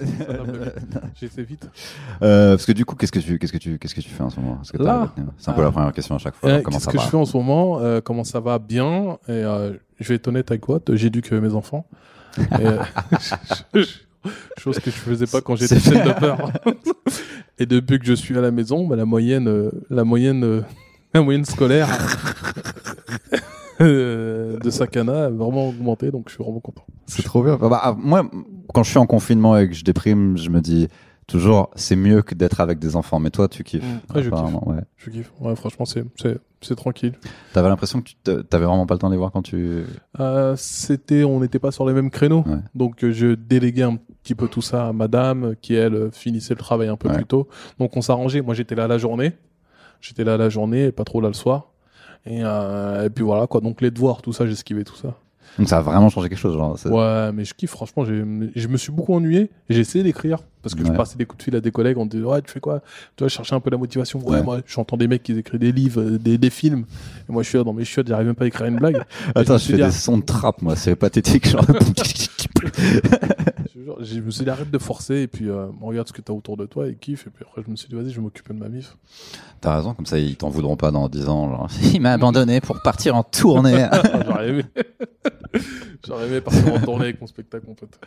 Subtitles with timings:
[1.20, 1.68] J'ai fait vite.
[2.22, 4.22] Euh, parce que du coup, qu'est-ce que tu, qu'est-ce que tu, qu'est-ce que tu fais
[4.22, 4.60] en ce moment?
[4.62, 4.76] C'est
[5.50, 6.48] un peu la première question à chaque fois.
[6.50, 7.02] Euh, Qu'est-ce que va?
[7.04, 7.80] je fais en ce moment?
[7.80, 9.18] Euh, Comment ça va Bien?
[9.28, 11.86] Et euh, je vais être honnête avec toi, j'éduque mes enfants.
[12.38, 12.82] Et, euh,
[14.58, 16.34] chose que je faisais pas quand j'étais C'est- stand-upper.
[17.58, 20.60] Et depuis que je suis à la maison, bah, la moyenne, euh, la moyenne, euh,
[21.14, 21.88] la moyenne scolaire
[23.32, 23.36] euh,
[23.80, 26.84] de Sakana a vraiment augmenté, donc je suis vraiment content.
[27.06, 27.56] C'est trop bien.
[27.56, 28.28] Bah, bah, moi,
[28.74, 30.88] quand je suis en confinement et que je déprime, je me dis
[31.26, 33.18] toujours, c'est mieux que d'être avec des enfants.
[33.20, 33.82] Mais toi, tu kiffes.
[34.14, 34.80] Ouais, je apparemment, ouais.
[34.96, 35.32] Je kiffe.
[35.40, 37.14] Ouais, franchement, c'est, c'est, c'est tranquille.
[37.52, 39.84] T'avais l'impression que tu t'avais vraiment pas le temps de les voir quand tu.
[40.20, 42.58] Euh, c'était, on n'était pas sur les mêmes créneaux, Ouais.
[42.74, 46.10] donc euh, je déléguais un petit peu tout ça à Madame, euh, qui elle euh,
[46.10, 47.16] finissait le travail un peu Ouais.
[47.16, 47.46] plus tôt.
[47.78, 48.40] Donc on s'arrangeait.
[48.40, 49.32] Moi j'étais là la journée,
[50.00, 51.72] j'étais là la journée, et pas trop là le soir.
[52.26, 53.60] Et, euh, et puis voilà quoi.
[53.60, 55.14] Donc les devoirs, tout ça, j'esquivais tout ça.
[55.58, 56.54] Donc ça a vraiment changé quelque chose.
[56.54, 57.70] Genre, Ouais, mais je kiffe.
[57.70, 58.24] Franchement, j'ai-
[58.54, 59.50] je me suis beaucoup ennuyé.
[59.70, 61.96] J'ai essayé d'écrire parce que je passais des coups de fil à des collègues.
[61.96, 62.80] On disait ouais, tu fais quoi?
[63.14, 64.18] Tu vois, je cherchais un peu la motivation.
[64.18, 64.42] Ouais, Ouais.
[64.42, 66.84] moi, j'entends des mecs qui écrivent des livres, euh, des, des films.
[67.28, 68.96] Et moi, je suis là dans mes chiottes, j'arrive même pas à écrire une blague.
[69.36, 70.74] Attends, me je fais des sons de trappe, moi.
[70.74, 71.48] C'est pathétique.
[71.48, 71.64] Genre...
[74.00, 76.56] Je, me suis dit arrête de forcer et puis euh, regarde ce que t'as autour
[76.56, 77.26] de toi et kiffe.
[77.26, 78.96] Et puis après, je me suis dit vas-y, je vais m'occuper de ma mif.
[79.60, 81.48] T'as raison, comme ça, ils t'en voudront pas dans 10 ans.
[81.48, 83.86] Genre, il m'a abandonné pour partir en tournée.
[84.26, 84.64] J'aurais aimé.
[86.06, 87.98] J'aurais aimé partir en tournée avec mon spectacle, mon pote.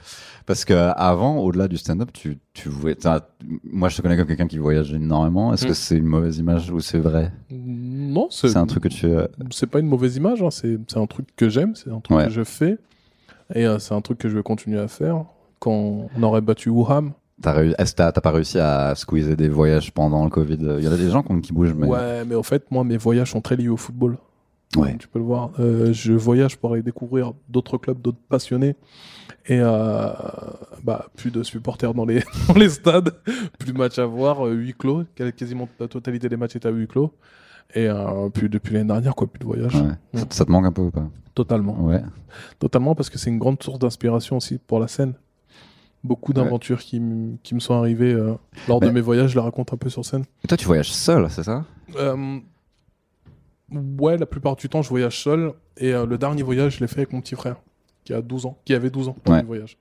[0.46, 2.98] Parce que avant, au-delà du stand-up, tu, tu voulais.
[3.64, 5.54] Moi, je te connais comme quelqu'un qui voyage énormément.
[5.54, 5.68] Est-ce Mm.
[5.70, 7.32] que c'est une mauvaise image ou c'est vrai?
[7.52, 9.06] Non, c'est un truc que tu.
[9.06, 10.42] euh, c'est pas une mauvaise image.
[10.42, 12.26] hein, C'est un truc que j'aime, c'est un truc Ouais.
[12.26, 12.78] que je fais.
[13.56, 15.26] Et euh, c'est un truc que je vais continuer à faire.
[15.60, 17.12] Quand on aurait battu Wuhan,
[17.44, 20.58] est-ce que t'as pas réussi à squeezer des voyages pendant le Covid?
[20.78, 21.88] Il y en a des gens qui, bougent, mais.
[21.88, 24.18] Ouais, mais au fait, moi, mes voyages sont très liés au football.
[24.78, 24.96] Ouais.
[24.98, 25.52] Tu peux le voir.
[25.60, 28.76] Euh, je voyage pour aller découvrir d'autres clubs, d'autres passionnés.
[29.48, 30.12] Et euh,
[30.84, 33.16] bah, plus de supporters dans les, dans les stades,
[33.58, 35.06] plus de matchs à voir, euh, huis clos.
[35.36, 37.12] Quasiment la totalité des matchs est à huis clos.
[37.74, 39.76] Et euh, puis depuis l'année dernière, quoi, plus de voyages.
[39.76, 39.92] Ouais.
[40.14, 41.08] Ça, ça te manque un peu ou pas?
[41.34, 41.80] Totalement.
[41.82, 42.02] Ouais.
[42.60, 45.14] Totalement, parce que c'est une grande source d'inspiration aussi pour la scène.
[46.04, 47.02] Beaucoup d'aventures qui,
[47.44, 48.18] qui me sont arrivées
[48.68, 50.24] lors de mes voyages, je les raconte un peu sur scène.
[50.44, 51.66] Et toi, tu voyages seul, c'est ça?
[53.72, 55.54] Ouais, la plupart du temps, je voyage seul.
[55.78, 57.58] Et euh, le dernier voyage, je l'ai fait avec mon petit frère,
[58.04, 59.42] qui a 12 ans, qui avait 12 ans pour Ouais.
[59.42, 59.78] le voyage.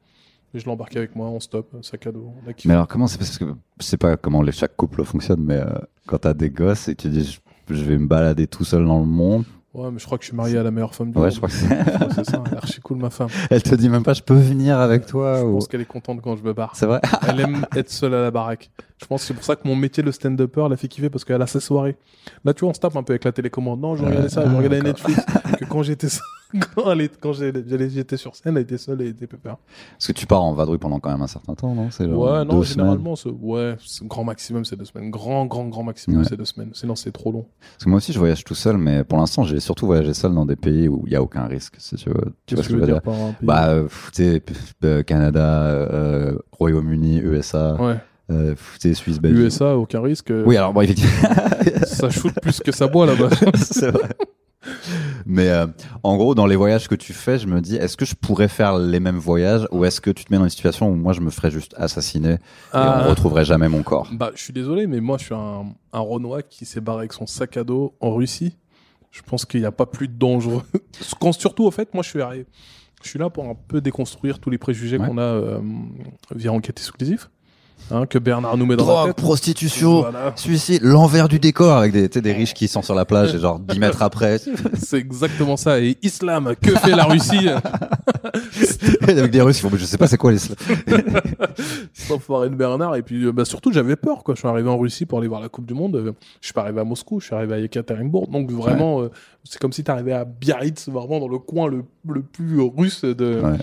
[0.54, 2.32] Et je l'ai embarqué avec moi, on stop, sac à dos.
[2.44, 2.54] On a.
[2.64, 3.44] Mais alors, comment c'est parce que
[3.80, 5.66] je sais pas comment les, chaque couple fonctionne, mais euh,
[6.06, 7.24] quand t'as des gosses et que tu dis
[7.68, 9.44] je, je vais me balader tout seul dans le monde,
[9.78, 11.32] Ouais, mais je crois que je suis marié à la meilleure femme du ouais, monde.
[11.32, 11.68] je crois que c'est.
[11.68, 13.28] Ouais, c'est ça, elle est archi cool, ma femme.
[13.50, 15.52] Elle te dit même pas je peux venir avec toi Je ou.
[15.54, 16.72] pense qu'elle est contente quand je me barre.
[16.74, 18.70] C'est vrai Elle aime être seule à la baraque.
[19.00, 21.24] Je pense que c'est pour ça que mon métier de stand-upper l'a fait kiffer parce
[21.24, 21.96] qu'elle a ses soirées.
[22.44, 23.80] Là, tu vois, on se tape un peu avec la télécommande.
[23.80, 24.08] Non, je Ouais.
[24.08, 25.08] regardais ça, je Ah, regardais d'accord.
[25.08, 25.26] Netflix.
[25.60, 26.08] que quand j'étais
[26.74, 29.56] quand, quand j'étais sur scène, elle était seule et elle était pépère.
[29.92, 31.90] Parce que tu pars en vadrouille pendant quand même un certain temps, non?
[31.90, 35.10] C'est Ouais, non, généralement, ouais, grand maximum, c'est deux semaines.
[35.10, 36.26] Grand, grand, grand maximum, Ouais.
[36.28, 36.70] c'est deux semaines.
[36.72, 37.46] Sinon, c'est trop long.
[37.72, 40.32] Parce que moi aussi, je voyage tout seul, mais pour l'instant, j'ai surtout voyagé seul
[40.34, 42.34] dans des pays où il y a aucun risque, si tu veux.
[42.46, 43.00] Tu vois ce que je veux dire
[43.42, 47.96] Bah, euh, tu sais, p- Canada, euh, Royaume-Uni, USA, Ouais.
[48.30, 49.38] euh, Suisse, Belgique.
[49.44, 50.32] USA, aucun risque.
[50.46, 51.28] Oui, alors bon, effectivement.
[51.84, 53.28] Ça shoot plus que ça boit là-bas.
[53.56, 54.08] c'est vrai.
[55.30, 55.66] Mais euh,
[56.02, 58.48] en gros, dans les voyages que tu fais, je me dis, est-ce que je pourrais
[58.48, 61.12] faire les mêmes voyages ou est-ce que tu te mets dans une situation où moi
[61.12, 62.38] je me ferais juste assassiner et
[62.72, 63.02] Ah.
[63.04, 64.08] on retrouverait jamais mon corps?
[64.10, 67.12] Bah, je suis désolé, mais moi, je suis un, un Renoir qui s'est barré avec
[67.12, 68.56] son sac à dos en Russie.
[69.10, 70.62] Je pense qu'il n'y a pas plus dangereux.
[71.20, 72.46] Quand, surtout, au fait, moi, je suis arrivé.
[73.02, 75.06] Je suis là pour un peu déconstruire tous les préjugés Ouais.
[75.06, 75.60] qu'on a euh,
[76.34, 77.28] via enquête exclusive.
[77.90, 79.16] Hein, que Bernard nous met dans la Drogue, tête.
[79.16, 80.32] prostitution, Voilà.
[80.36, 83.58] suicide, l'envers du décor avec des, des riches qui sont sur la plage et genre
[83.58, 84.38] 10 mètres après,
[84.78, 85.80] C'est exactement ça.
[85.80, 87.48] Et islam, que fait la Russie
[89.08, 90.56] avec des Russes, ils font, mais je sais pas c'est quoi l'islam.
[91.94, 92.96] Sans foirer de Bernard.
[92.96, 94.22] Et puis, euh, bah, surtout, j'avais peur.
[94.24, 94.34] Quoi.
[94.34, 95.96] Je suis arrivé en Russie pour aller voir la Coupe du Monde.
[95.96, 98.28] Euh, Je suis pas arrivé à Moscou, je suis arrivé à Ekaterinbourg.
[98.28, 99.10] Donc, vraiment, euh,
[99.44, 103.04] c'est comme si tu arrivais à Biarritz, vraiment dans le coin le, le plus russe
[103.04, 103.40] de.
[103.42, 103.58] Ouais.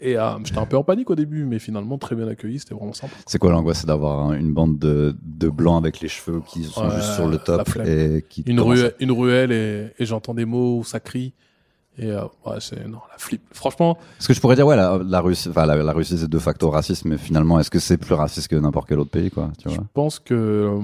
[0.00, 2.74] Et euh, j'étais un peu en panique au début, mais finalement très bien accueilli, c'était
[2.74, 3.14] vraiment sympa.
[3.26, 6.96] C'est quoi l'angoisse d'avoir une bande de, de blancs avec les cheveux qui sont Ouais,
[6.96, 10.44] juste sur le top et qui Une, à- ruelle, une ruelle et, et j'entends des
[10.44, 11.32] mots où ça crie.
[11.98, 13.40] Et euh, ouais, c'est non, la flip.
[13.52, 16.28] Franchement, Parce que je pourrais dire, ouais, la, la Russie, enfin, la, la Russie, c'est
[16.28, 19.30] de facto raciste, mais finalement, est-ce que c'est plus raciste que n'importe quel autre pays,
[19.30, 19.86] quoi, tu je vois?
[19.94, 20.80] pense que euh,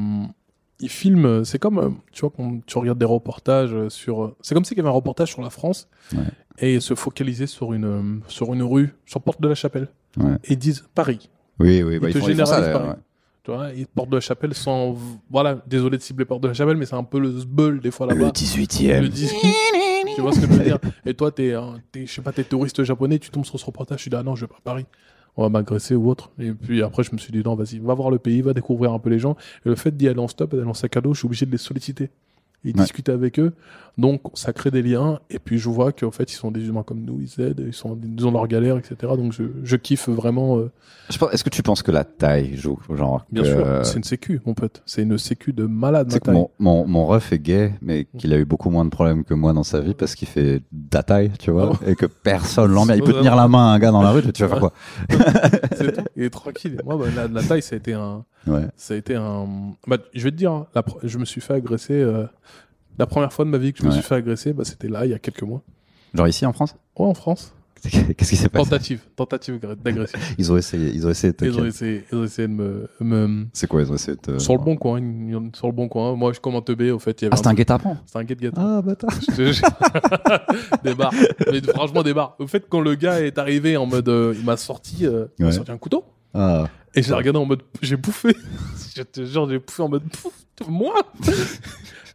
[0.81, 1.45] ils filment.
[1.45, 4.35] C'est comme, euh, tu vois, quand tu regardes des reportages sur.
[4.41, 6.25] C'est comme s'il y avait un reportage sur la France Ouais.
[6.59, 9.89] Et se focaliser sur une euh, sur une rue, sur Porte de la Chapelle,
[10.19, 10.35] Ouais.
[10.45, 11.31] et ils disent Paris.
[11.59, 12.89] Oui, oui, bah, Ils ils, te font, ils font ça, pareil.
[12.91, 12.97] ouais.
[13.45, 14.97] Tu vois, et Porte de la Chapelle sans.
[15.31, 17.91] Voilà, désolé de cibler Porte de la Chapelle, mais c'est un peu le zbeul des
[17.91, 18.31] fois là-bas.
[18.31, 19.01] 18e.
[19.01, 19.37] Le 18.
[20.15, 20.79] tu vois ce que je veux dire?
[21.07, 23.65] Et toi, t'es, un- t'es, je sais pas, t'es touriste japonais, tu tombes sur ce
[23.65, 24.87] reportage, tu dis ah non, je vais pas à Paris,
[25.37, 26.31] on va m'agresser ou autre.
[26.39, 28.93] Et puis après, je me suis dit non, vas-y, va voir le pays, va découvrir
[28.93, 29.33] un peu les gens.
[29.65, 31.47] Et le fait d'y aller en stop, d'aller en sac à dos, je suis obligé
[31.47, 32.11] de les solliciter
[32.65, 32.73] et Ouais.
[32.75, 33.53] discuter avec eux.
[33.99, 35.21] Donc ça crée des liens.
[35.29, 37.75] Et puis je vois qu'en fait, ils sont des humains comme nous, ils aident, ils
[37.75, 38.95] sont, ils ont leurs galères, etc.
[39.17, 40.59] Donc je, je kiffe vraiment.
[40.59, 40.71] euh,
[41.11, 44.41] Est-ce que tu penses que la taille joue, genre bien que- sûr, c'est une sécu,
[44.47, 44.83] mon pote.
[44.87, 46.35] C'est une sécu de malade, ma taille.
[46.35, 49.35] mon, mon, mon ref est gay, mais qu'il a eu beaucoup moins de problèmes que
[49.35, 51.77] moi dans sa vie parce qu'il fait de la taille, tu vois, Oh.
[51.87, 53.01] et que personne l'emmerde.
[53.01, 54.73] Il peut tenir la main à un gars dans la rue, tu vas faire quoi?
[55.77, 56.03] C'est tout.
[56.17, 56.81] Il est tranquille.
[56.85, 58.25] Moi, bah, la, la taille, ça a été un.
[58.47, 58.67] Ouais.
[58.77, 59.47] Ça a été un.
[59.87, 61.95] Bah, je vais te dire, hein, la je me suis fait agresser.
[61.95, 62.27] euh,
[62.99, 63.95] La première fois de ma vie que je me Ouais.
[63.95, 65.63] suis fait agresser, bah, c'était là, il y a quelques mois.
[66.15, 66.75] Genre ici en France?
[66.99, 67.55] Ouais, en France.
[67.83, 68.65] Qu'est-ce qui s'est passé?
[68.71, 70.17] Tentative, tentative d'agression.
[70.39, 72.53] Ils ont essayé, ils ont essayé de te Ils ont essayé, ils ont essayé de
[72.53, 74.39] me, me- C'est quoi Ils ont essayé de te...
[74.39, 75.01] sur le bon coin,
[75.53, 76.15] sur le bon coin.
[76.15, 77.97] Moi, je comme un teubé, au fait, il y avait Ah, c'était un guet-apens?
[78.07, 78.51] C'était un guet-guet.
[78.57, 79.11] Ah, bâtard
[80.85, 81.13] des barres.
[81.51, 82.37] Mais franchement, des barres.
[82.39, 85.45] Au fait, quand le gars est arrivé en mode, euh, il m'a sorti, euh, il
[85.47, 86.05] m'a sorti un couteau.
[86.35, 88.35] Ah, Et j'ai regardé en mode, j'ai bouffé.
[88.97, 90.33] je te jure, j'ai bouffé en mode, pouf,
[90.69, 90.95] moi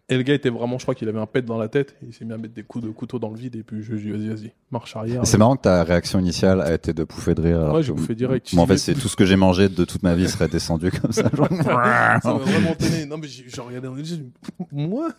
[0.09, 1.97] Et le gars était vraiment, je crois qu'il avait un pet dans la tête.
[2.01, 3.57] Il s'est mis à mettre des coups de couteau dans le vide.
[3.57, 5.27] Et puis je lui ai dit, vas-y, vas-y, marche arrière.
[5.27, 7.73] C'est marrant que ta réaction initiale a été de pouffer de rire.
[7.73, 8.53] Ouais, j'ai bouffé direct.
[8.53, 10.91] Moi, en fait, c'est tout ce que j'ai mangé de toute ma vie serait descendu
[10.91, 11.29] comme ça.
[11.33, 11.49] genre.
[11.59, 13.05] Ça m'a vraiment étonné.
[13.05, 14.23] Non, mais j'ai regardé dit,
[14.71, 15.09] moi?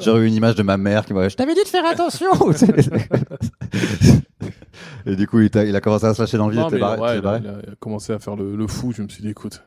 [0.00, 2.28] J'aurais eu une image de ma mère qui m'aurait Je t'avais dit de faire attention
[5.06, 6.64] Et du coup, il, a commencé à se lâcher dans le vide.
[6.72, 8.92] Il, a, commencé à faire le, le fou.
[8.92, 9.62] Je me suis dit, écoute,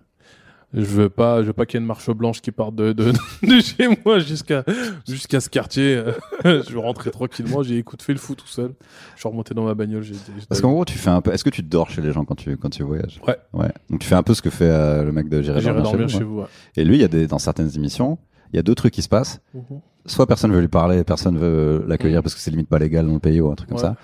[0.73, 2.91] je veux pas, je veux pas qu'il y ait une marche blanche qui parte de,
[2.91, 3.13] de,
[3.43, 4.63] de chez moi jusqu'à
[5.07, 6.03] jusqu'à ce quartier.
[6.43, 7.63] je veux rentrer tranquillement.
[7.63, 8.73] J'ai écoute, fais le fou tout seul.
[9.15, 10.03] Je suis remonté dans ma bagnole.
[10.49, 11.31] Parce qu'en gros, tu fais un peu.
[11.31, 13.21] Est-ce que tu dors chez les gens quand tu, quand tu voyages?
[13.25, 13.37] Ouais.
[13.53, 13.71] Ouais.
[13.89, 16.09] Donc tu fais un peu ce que fait euh, le mec de J'irai dormir, dormir
[16.09, 16.31] chez chez vous.
[16.31, 16.37] vous.
[16.39, 16.43] ouais.
[16.43, 16.81] ouais.
[16.81, 18.17] Et lui, il y a des, dans certaines émissions,
[18.51, 19.39] il y a deux trucs qui se passent.
[19.53, 19.63] Mhm.
[20.05, 22.23] Soit personne veut lui parler, personne veut l'accueillir Mhm.
[22.23, 23.95] parce que c'est limite pas légal dans le pays ou un truc comme ça.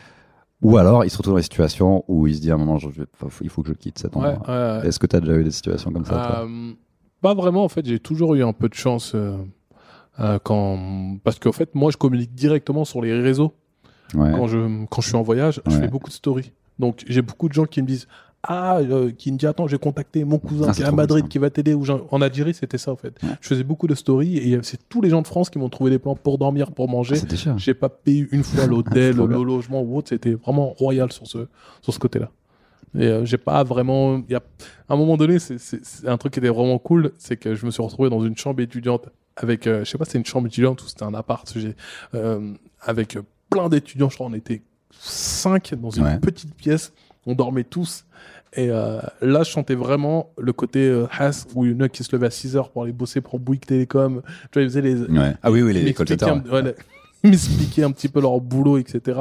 [0.61, 2.77] Ou alors, il se retrouve dans des situations où il se dit à un moment,
[2.77, 3.05] je vais-
[3.41, 4.33] il faut que je quitte cet endroit.
[4.47, 4.87] ouais, ouais.
[4.87, 6.71] Est-ce que tu as déjà eu des situations comme ça Euh,
[7.21, 9.37] pas vraiment, en fait, j'ai toujours eu un peu de chance euh,
[10.19, 13.53] euh, quand parce qu'en fait, moi, je communique directement sur les réseaux
[14.15, 14.31] Ouais.
[14.31, 15.61] quand je quand je suis en voyage.
[15.65, 16.51] Je fais beaucoup de stories.
[16.79, 18.07] Donc, j'ai beaucoup de gens qui me disent
[18.45, 21.27] ah, euh, qui me dit attends, j'ai contacté mon cousin Ah, qui est à Madrid
[21.29, 23.15] qui va t'aider ou en Algérie, c'était ça en fait.
[23.23, 23.29] Ouais.
[23.39, 25.91] Je faisais beaucoup de stories et c'est tous les gens de France qui m'ont trouvé
[25.91, 27.19] des plans pour dormir, pour manger.
[27.21, 27.55] Déjà.
[27.57, 29.43] J'ai pas payé une fois l'hôtel, le bien.
[29.43, 30.09] logement ou autre.
[30.09, 31.47] C'était vraiment royal sur ce,
[31.81, 32.31] sur ce côté-là.
[32.95, 34.17] Et euh, j'ai pas vraiment.
[34.27, 34.43] Il y a,
[34.89, 37.11] à un moment donné, c'est- un truc qui était vraiment cool.
[37.17, 39.07] C'est que je me suis retrouvé dans une chambre étudiante
[39.37, 39.65] avec.
[39.67, 41.51] euh, je sais pas si c'est une chambre étudiante ou c'était un appart.
[42.13, 43.17] Euh, avec
[43.49, 44.09] plein d'étudiants.
[44.09, 44.61] Je crois on était
[44.91, 46.19] cinq dans une Ouais.
[46.19, 46.91] petite pièce.
[47.25, 48.05] On dormait tous.
[48.55, 51.89] Et euh, là, je sentais vraiment le côté euh, Has, où il y en a
[51.89, 54.21] qui se levait à 6 heures pour aller bosser pour Bouygues Télécom.
[54.23, 55.33] Tu vois, ils faisaient les, Ouais.
[55.41, 56.31] Ah oui, oui, les m'expliquaient d'état.
[57.83, 59.19] un- petit peu leur boulot, etc.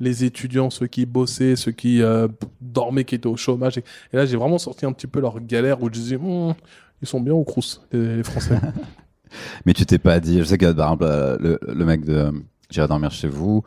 [0.00, 2.28] Les étudiants, ceux qui bossaient, ceux qui euh,
[2.60, 3.78] dormaient, qui étaient au chômage.
[3.78, 6.54] Et, et là, j'ai vraiment sorti un petit peu leur galère où je disais, Hum,
[7.00, 8.58] ils sont bien au crous, les, les Français.
[9.66, 12.32] Mais tu t'es pas dit, je sais que par exemple, euh, le, le mec de
[12.70, 13.62] J'irai dormir chez vous,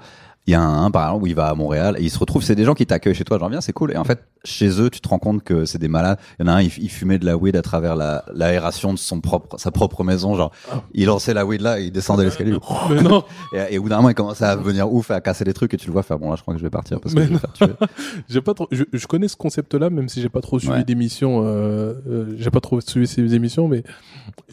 [0.48, 2.42] il y a un, par exemple, où il va à Montréal et il se retrouve,
[2.42, 3.92] c'est des gens qui t'accueillent chez toi, genre viens, c'est cool.
[3.92, 6.18] Et en fait, chez eux, tu te rends compte que c'est des malades.
[6.40, 8.94] Il y en a un, il, il fumait de la weed à travers la, l'aération
[8.94, 10.52] de son propre, sa propre maison, genre,
[10.94, 12.58] il lançait la weed là et il descendait l'escalier.
[12.90, 15.44] Mais non, Et, et au bout d'un moment, il commençait à venir ouf, à casser
[15.44, 17.02] des trucs et tu le vois faire, bon là, je crois que je vais partir
[17.02, 17.68] parce que Mais je vais faire tuer.
[18.30, 20.84] j'ai pas trop, je, je connais ce concept-là, même si j'ai pas trop suivi Ouais.
[20.86, 21.42] d'émissions.
[21.44, 23.84] Euh, euh, j'ai pas trop suivi ces émissions, mais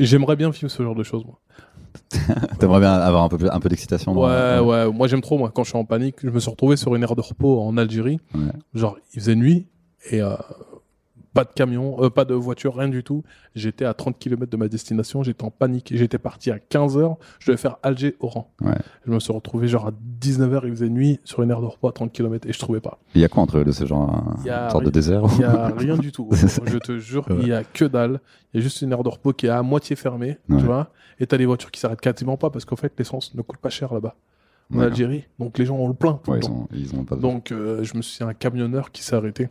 [0.00, 1.38] j'aimerais bien vivre ce genre de choses, moi.
[2.58, 4.12] T'aimerais bien avoir un peu, un peu d'excitation.
[4.12, 6.16] Ouais, ouais, moi j'aime trop, moi, quand je suis en panique.
[6.22, 8.20] Je me suis retrouvé sur une aire de repos en Algérie.
[8.34, 8.52] Ouais.
[8.74, 9.66] Genre, il faisait nuit
[10.10, 10.34] et euh,
[11.34, 13.22] pas de camion, euh, pas de voiture, rien du tout.
[13.54, 15.92] J'étais à 30 km de ma destination, j'étais en panique.
[15.94, 18.52] J'étais parti à 15h, je devais faire Alger-Oran.
[18.60, 18.74] Ouais.
[19.06, 21.88] Je me suis retrouvé genre à 19h, il faisait nuit sur une aire de repos
[21.88, 22.98] à 30 km et je trouvais pas.
[23.14, 24.84] Il y a quoi entre eux deux, ces gens un- Il y a Une sorte
[24.84, 26.28] de désert Il y a rien du tout.
[26.32, 27.36] Je te jure, Ouais.
[27.42, 28.20] il y a que dalle.
[28.52, 30.58] Il y a juste une aire de repos qui est à moitié fermée, Ouais.
[30.58, 30.90] tu vois.
[31.18, 33.70] Et t'as des voitures qui s'arrêtent quasiment pas parce qu'en fait l'essence ne coûte pas
[33.70, 34.14] cher là-bas.
[34.74, 34.80] en.
[34.80, 35.24] Algérie.
[35.38, 36.20] Donc les gens ont le plein.
[36.24, 36.54] tout le Ouais, ils, temps.
[36.54, 39.48] ont, ils ont pas Donc euh, je me suis un camionneur qui s'est arrêté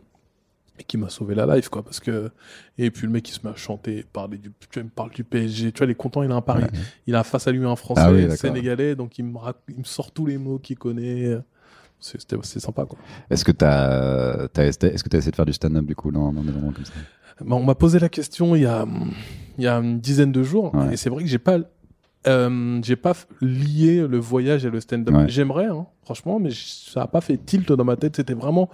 [0.79, 2.31] et qui m'a sauvé la life quoi parce que
[2.79, 4.89] et puis le mec il se met à chanter parler du tu vois, il me
[4.89, 6.69] parle du PSG tu vois il est content il a un pari Ouais.
[7.07, 9.77] il a face à lui un français Ah oui, sénégalais donc il me rac- il
[9.77, 11.37] me sort tous les mots qu'il connaît.
[12.05, 12.99] C'est sympa quoi.
[13.29, 16.33] Est-ce que t'as, t'as, est-ce que t'as essayé de faire du stand-up du coup dans,
[16.33, 16.91] dans des moments comme ça?
[17.39, 18.85] Bah, on m'a posé la question il y a
[19.57, 20.93] il y a une dizaine de jours Ouais.
[20.93, 21.59] et c'est vrai que j'ai pas
[22.27, 25.15] euh, j'ai pas lié le voyage et le stand-up.
[25.15, 25.29] Ouais.
[25.29, 28.69] j'aimerais hein, franchement mais ça a pas fait tilt dans ma tête c'était vraiment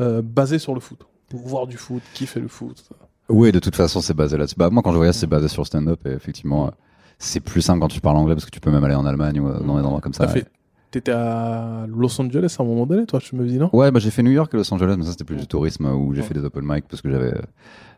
[0.00, 2.88] euh, basé sur le foot voir du foot kiffer le foot
[3.28, 4.56] Oui, de toute façon, c'est basé là-dessus.
[4.58, 6.70] Bah, moi, quand je voyage, c'est basé sur stand-up et effectivement, euh,
[7.18, 9.40] c'est plus simple quand tu parles anglais parce que tu peux même aller en Allemagne
[9.40, 10.26] ou euh, dans des endroits comme ça.
[10.28, 10.46] Fait
[10.90, 13.68] T'étais à Los Angeles à un moment donné, toi, tu me dis non?
[13.72, 15.86] Ouais, bah, j'ai fait New York et Los Angeles, mais ça, c'était plus du tourisme
[15.86, 16.26] où j'ai Ouais.
[16.28, 17.34] fait des open mic parce que j'avais,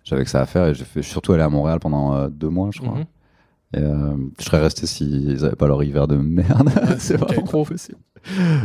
[0.02, 2.48] j'avais que ça à faire et j'ai fait, surtout allé à Montréal pendant euh, deux
[2.48, 2.94] mois, je crois.
[2.94, 3.04] Mhm.
[3.74, 6.70] Et euh, je serais resté s'ils avaient pas leur hiver de merde.
[6.98, 7.28] c'est ok.
[7.28, 7.98] vraiment pas possible.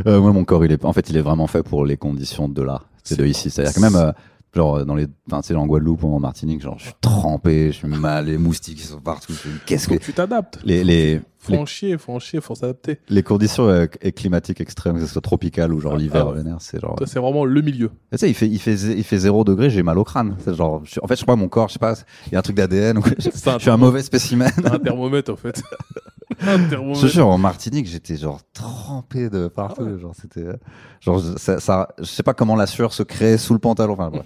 [0.08, 2.48] Euh, moi, mon corps, il est, en fait, il est vraiment fait pour les conditions
[2.48, 2.84] de là.
[3.04, 3.50] C'est de ici.
[3.50, 4.12] C'est-à-dire que même, euh,
[4.54, 7.78] genre, dans les, enfin, tu en Guadeloupe ou en Martinique, genre, je suis trempé, je
[7.78, 9.34] suis mal, les moustiques, ils sont partout.
[9.34, 10.60] Je Qu'est-ce que, tu t'adaptes.
[10.66, 12.20] les, les, en chier, faut
[12.56, 13.00] s'adapter.
[13.10, 16.58] les conditions euh, climatiques extrêmes, que ce soit tropical ou genre Ah, l'hiver, ah vénère,
[16.60, 17.90] c'est genre, c'est vraiment le milieu.
[18.12, 20.36] tu sais, il fait, il fait, il fait zéro degré, j'ai mal au crâne.
[20.46, 21.96] Genre, je- en fait, je crois mon corps, je sais pas,
[22.28, 24.52] il y a un truc d'ADN ou je un, suis un mauvais spécimen.
[24.66, 25.62] un thermomètre, en fait.
[26.42, 27.08] un Je thermomètre.
[27.08, 29.84] jure, en Martinique, j'étais genre trempé de partout.
[29.88, 30.00] Ah ouais.
[30.00, 30.58] Genre, c'était, euh,
[31.00, 33.94] genre, je- ça, ça, je sais pas comment la sueur se crée sous le pantalon.
[33.94, 34.26] Enfin, bref.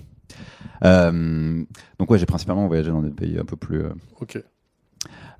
[0.83, 1.63] Euh,
[1.99, 3.83] donc ouais, j'ai principalement voyagé dans des pays un peu plus.
[3.83, 3.89] euh,
[4.21, 4.41] Ok.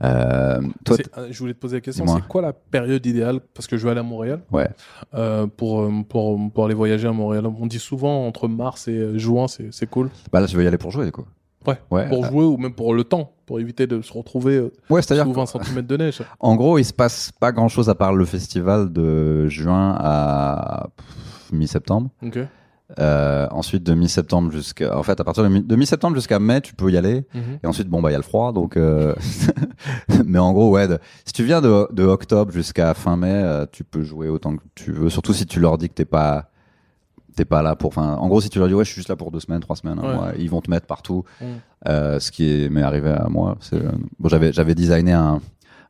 [0.04, 0.98] euh, toi,
[1.30, 3.40] je voulais te poser la question, c'est quoi la période idéale?
[3.54, 4.70] Parce que je vais aller à Montréal Ouais.
[5.14, 7.46] euh, pour, pour, pour aller voyager à Montréal.
[7.48, 10.10] On dit souvent entre mars et juin, c'est c'est cool.
[10.32, 11.26] bah là, tu veux y aller pour jouer, du coup.
[11.66, 11.80] Ouais.
[11.90, 12.08] Ouais.
[12.10, 15.16] Pour euh, jouer ou même pour le temps, pour éviter de se retrouver ouais, sous
[15.16, 16.22] qu'en- 20 cm de neige.
[16.40, 20.90] En gros, il se passe pas grand-chose à part le festival de juin à
[21.52, 22.10] mi-septembre.
[22.22, 22.38] Ok.
[23.00, 26.62] Euh, ensuite, de mi-septembre jusqu'à, en fait, à partir de mi- de mi-septembre jusqu'à mai,
[26.62, 27.26] tu peux y aller.
[27.34, 27.60] Mhm.
[27.64, 28.78] Et ensuite, bon, bah, il y a le froid, donc.
[28.78, 29.16] euh,
[30.26, 33.66] Mais en gros, ouais, de- si tu viens de, de octobre jusqu'à fin mai, euh,
[33.72, 35.10] tu peux jouer autant que tu veux.
[35.10, 36.52] Surtout si tu leur dis que t'es pas,
[37.36, 37.88] t'es pas là pour.
[37.88, 39.62] Enfin, en gros, si tu leur dis ouais, je suis juste là pour deux semaines,
[39.62, 40.36] trois semaines, Ouais.
[40.38, 41.24] ils vont te mettre partout.
[41.88, 43.58] Ce qui est m'est arrivé à moi.
[43.62, 43.82] C'est,
[44.20, 45.42] bon, j'avais, j'avais designé un,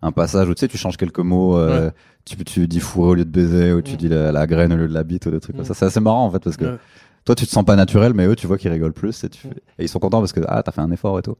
[0.01, 1.57] un passage où tu sais, tu changes quelques mots.
[1.57, 1.89] euh,
[2.25, 4.77] Tu, tu dis fourré au lieu de baiser, ou tu dis la, la graine au
[4.77, 5.73] lieu de la bite, ou des trucs comme ça.
[5.75, 6.77] C'est assez marrant en fait parce que
[7.23, 9.39] toi, tu te sens pas naturel, mais eux, tu vois qu'ils rigolent plus et, tu
[9.41, 9.49] fais-
[9.79, 11.35] et ils sont contents parce que ah, t'as fait un effort et tout.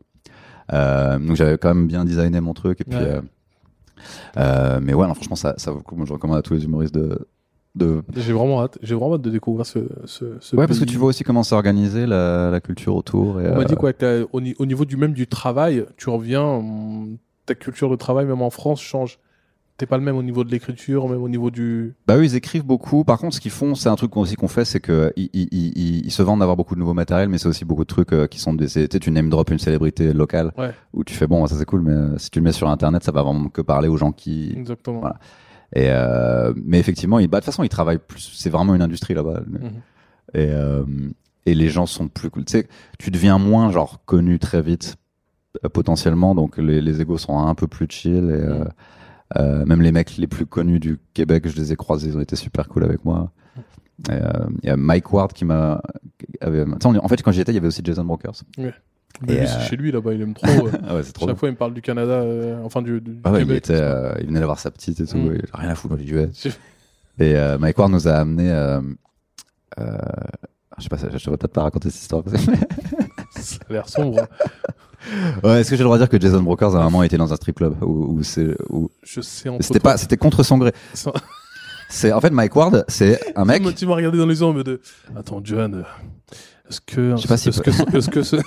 [0.74, 2.98] Euh, donc j'avais quand même bien designé mon truc et puis.
[4.38, 5.96] Euh, mais ouais, non, franchement, ça, ça vaut le coup.
[5.96, 7.28] Moi, je recommande à tous les humoristes de.
[7.76, 8.04] de...
[8.16, 8.78] J'ai vraiment hâte.
[8.82, 11.44] J'ai vraiment hâte de découvrir ce, ce, ce Ouais, parce que tu vois aussi comment
[11.44, 13.40] c'est organisé la, la culture autour.
[13.42, 15.86] Et, On m'a euh, dit quoi la- au, ni- au niveau du même du travail,
[15.98, 16.62] tu reviens,
[17.46, 19.20] ta culture de travail, même en France, change.
[19.78, 21.96] T'es pas le même au niveau de l'écriture, même au niveau du.
[22.08, 23.04] Bah eux, ils écrivent beaucoup.
[23.04, 25.50] Par contre, ce qu'ils font, c'est un truc aussi qu'on fait, c'est que ils, ils,
[25.52, 28.14] ils, ils se vendent d'avoir beaucoup de nouveaux matériels, mais c'est aussi beaucoup de trucs
[28.14, 28.88] euh, qui sont des.
[28.88, 30.72] Tu tu name drop une célébrité locale Ouais.
[30.94, 33.04] où tu fais bon, ça c'est cool, mais euh, si tu le mets sur internet,
[33.04, 34.54] ça va vraiment que parler aux gens qui.
[34.56, 35.02] Exactement.
[35.02, 35.16] Voilà.
[35.76, 38.32] Et euh, mais effectivement, ils, bah, de toute façon, ils travaillent plus.
[38.34, 39.42] C'est vraiment une industrie là-bas.
[39.46, 39.72] Mhm.
[40.36, 40.84] Et euh,
[41.46, 42.46] et les gens sont plus cool.
[42.46, 44.96] Tu sais, tu deviens moins genre connu très vite
[45.74, 48.68] potentiellement, donc les, les égos sont un peu plus chill et euh, Mhm.
[49.38, 52.22] euh, même les mecs les plus connus du Québec, je les ai croisés, ils ont
[52.22, 53.32] été super cool avec moi.
[54.10, 54.22] Et, euh,
[54.62, 55.82] Il y a Mike Ward qui m'a.
[56.44, 58.34] En fait, quand j'y étais, il y avait aussi Jason Brokers.
[58.58, 58.74] Mais
[59.28, 60.68] Et, lui, euh, c'est chez lui là-bas, il aime trop.
[60.68, 61.36] euh, Ah ouais, trop chaque bien.
[61.36, 63.58] fois, il me parle du Canada, euh, enfin du, du Ah ouais, il, Québec.
[63.70, 65.32] était, euh, il venait d'avoir sa petite et tout, Mm.
[65.36, 66.30] et il a rien à foutre, dit ouais.
[66.34, 66.50] J'ai-
[67.18, 68.52] Et euh, Mike Ward nous a amené.
[68.52, 68.82] Euh,
[69.80, 69.98] euh,
[70.78, 72.22] je sais pas, je devrais peut-être pas raconter cette histoire.
[72.24, 72.52] parce que-
[73.40, 74.28] Ça a l'air sombre.
[75.44, 77.18] ouais, est-ce que j'ai le droit de dire que Jason Brokers à un moment était
[77.18, 80.44] dans un strip club où, où c'est où Je sais entre c'était pas c'était contre
[80.44, 80.72] son gré.
[81.90, 83.62] C'est en fait Mike Ward, c'est un mec.
[83.62, 84.82] Tu m'as- Tu m'as regardé dans les yeux en mode de,
[85.16, 85.84] Attends, John, euh,
[86.70, 87.28] est-ce que.
[87.28, 88.38] Pas si- Est-ce que, ce- est-ce que ce.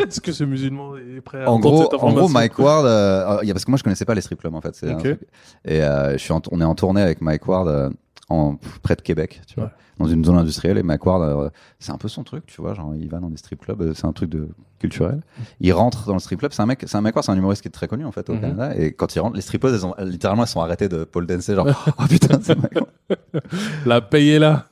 [0.00, 3.38] Est-ce que ce musulman est prêt à En gros, cette en gros, Mike Ward, euh,
[3.42, 4.74] il y a- parce que moi je connaissais pas les strip clubs en fait.
[4.74, 5.00] c'est un Ok.
[5.02, 5.20] truc.
[5.64, 7.88] Et euh, je suis en- on est en tournée avec Mike Ward euh,
[8.28, 9.70] en près de Québec, tu vois, Ouais.
[9.98, 10.76] dans une zone industrielle.
[10.78, 13.30] Et Mike Ward, euh, c'est un peu son truc, tu vois, genre il va dans
[13.30, 15.20] des strip clubs, euh, c'est un truc de culturel.
[15.60, 17.36] Il rentre dans le strip club, c'est un mec, c'est un Mike Ward, c'est un
[17.36, 18.40] humoriste qui est très connu en fait au Mhm.
[18.40, 18.76] Canada.
[18.76, 21.54] Et quand il rentre, les strippeuses, elles ont, littéralement, elles sont arrêtées de pole dancer,
[21.54, 21.66] genre
[21.98, 23.42] oh putain, c'est Mike Ward.
[23.86, 24.66] La paye est là.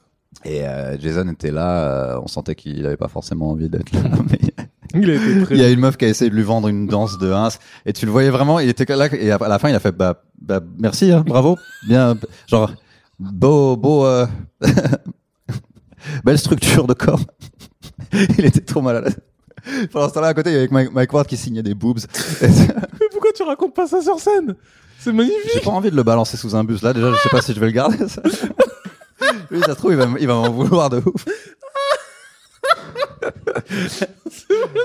[0.45, 1.81] Et euh, Jason était là,
[2.17, 4.03] euh, on sentait qu'il avait pas forcément envie d'être là.
[4.31, 4.39] mais
[5.01, 5.55] Il a été très.
[5.57, 7.49] il y a une meuf qui a essayé de lui vendre une danse de ins
[7.87, 9.93] et tu le voyais vraiment, il était là et à la fin il a fait
[9.93, 11.57] bah, bah merci, hein, bravo,
[11.89, 12.71] bien, genre
[13.19, 14.27] beau beau euh,
[16.25, 17.25] belle structure de corps.
[18.39, 19.19] il était trop mal à l'aise.
[19.93, 21.99] Pendant ce temps-là à côté il y avait Mike, Mike Ward qui signait des boobs.
[22.43, 24.55] Mais pourquoi tu racontes pas ça sur scène?
[24.99, 25.51] C'est magnifique.
[25.55, 26.83] J'ai pas envie de le balancer sous un bus.
[26.83, 28.09] Là, déjà, je sais pas si je vais le garder.
[28.09, 28.23] Ça.
[29.51, 31.25] Oui, ça se trouve, il va, il va m'en vouloir de ouf.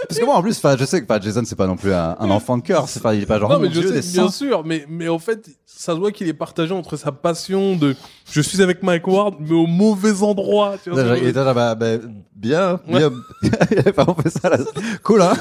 [0.08, 1.94] Parce que moi, en plus, enfin, je sais que enfin, Jason, c'est pas non plus
[1.94, 2.88] un, un enfant de cœur.
[2.88, 5.08] C'est pas, il est pas genre, non, mais je Dieu, sais, bien sûr, mais, mais
[5.08, 7.96] en fait, ça se voit qu'il est partagé entre sa passion de
[8.32, 10.76] je suis avec Mike Ward, mais au mauvais endroit.
[10.84, 11.98] Tu vois, Il était là, bah, bah,
[12.36, 13.12] bien, bien.
[13.72, 14.58] il avait pas fait ça là.
[15.04, 15.34] Cool, hein.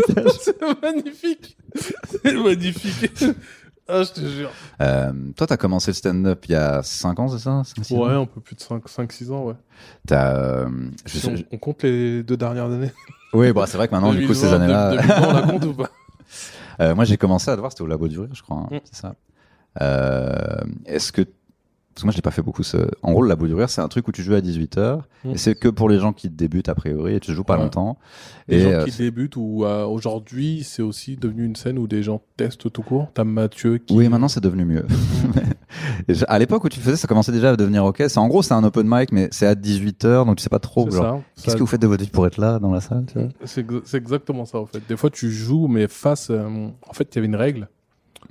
[0.40, 1.56] c'est magnifique.
[2.22, 3.24] C'est magnifique.
[3.88, 4.50] Ah, je te jure.
[4.80, 7.62] Euh, toi, t'as commencé le stand-up il y a 5 ans, c'est ça?
[7.64, 9.54] 5, six Ouais, un peu plus de 5-6 ans, ouais.
[10.06, 10.68] T'as, euh,
[11.06, 12.92] je Si sais- on, on compte les deux dernières années.
[13.32, 14.90] Oui, bon, c'est vrai que maintenant, du coup, ces 2020, années-là.
[14.90, 15.90] 2020, on la compte ou pas?
[16.80, 18.58] Euh, moi, j'ai commencé à te voir, c'était au Labo du Rire, je crois.
[18.58, 18.78] hein, Mm.
[18.84, 19.14] C'est ça.
[19.80, 21.22] Euh, Est-ce que.
[21.98, 22.62] Parce que moi, je l'ai pas fait beaucoup.
[22.62, 22.76] Ce...
[23.02, 25.00] En gros, le Labo du Rire, c'est un truc où tu joues à 18h.
[25.24, 25.30] Mm.
[25.32, 27.64] Et c'est que pour les gens qui débutent, a priori, et tu joues pas Ouais.
[27.64, 27.98] longtemps.
[28.46, 31.88] Les et gens euh, qui débutent ou euh, aujourd'hui, c'est aussi devenu une scène où
[31.88, 33.08] des gens testent tout court.
[33.14, 33.94] T'as Mathieu qui.
[33.96, 34.86] Oui, maintenant c'est devenu mieux.
[36.08, 37.96] Je- à l'époque où tu le faisais, ça commençait déjà à devenir ok.
[38.08, 40.58] C'est en gros, c'est un open mic, mais c'est à 18h, donc tu sais pas
[40.60, 40.88] trop.
[40.90, 41.20] Genre.
[41.42, 43.04] Qu'est-ce que vous faites de votre vie pour être là dans la salle
[43.44, 44.80] C'est ex- exactement ça en fait.
[44.88, 47.68] Des fois tu joues mais face euh, en fait il y avait une règle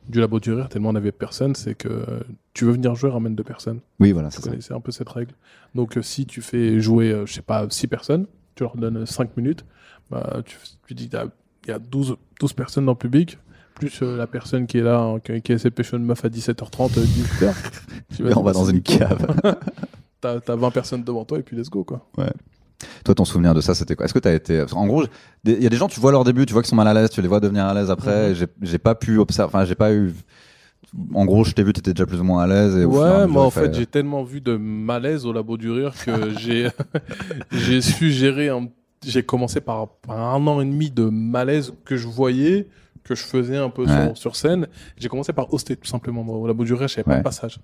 [0.10, 2.24] du labo du rire tellement on avait personne c'est que
[2.54, 3.82] tu veux venir jouer ramène deux personnes.
[4.00, 4.50] Oui, voilà, c'est ça.
[4.50, 5.34] connaissez un peu cette règle.
[5.76, 9.06] Donc euh, si tu fais jouer euh, je sais pas six personnes, tu leur donnes
[9.06, 9.66] cinq minutes,
[10.10, 13.38] bah tu, tu dis il y a 12 12 personnes dans le public
[13.78, 16.24] plus euh, la personne qui est là hein, qui, qui essaie de pêcher une meuf
[16.26, 17.54] à 17h30 euh, 18h.
[18.16, 19.28] Tu Et on va dire, dans c'est une cave.
[20.20, 22.10] T'as t'as 20 personnes devant toi et puis let's go quoi.
[23.04, 24.06] Toi, ton souvenir de ça, c'était quoi?
[24.06, 24.60] Est-ce que t'as été.
[24.60, 25.04] parce qu'en gros,
[25.46, 26.94] il y a des gens, tu vois leur début, tu vois qu'ils sont mal à
[26.94, 28.34] l'aise, tu les vois devenir à l'aise après.
[28.62, 29.48] J'ai- pas pu observer.
[29.48, 30.14] Enfin, j'ai pas eu.
[31.14, 32.76] En gros, je t'ai vu, t'étais déjà plus ou moins à l'aise.
[32.86, 36.70] Ouais, moi en fait j'ai tellement vu de malaise au labo du rire que j'ai
[37.52, 38.68] j'ai su gérer un...
[39.06, 42.68] J'ai commencé par, par un an et demi de malaise que je voyais,
[43.04, 44.06] que je faisais un peu Ouais.
[44.08, 44.68] sur, sur scène.
[44.98, 46.24] J'ai commencé par hoster tout simplement.
[46.24, 47.60] Moi, au labo du rire, je savais pas de passage.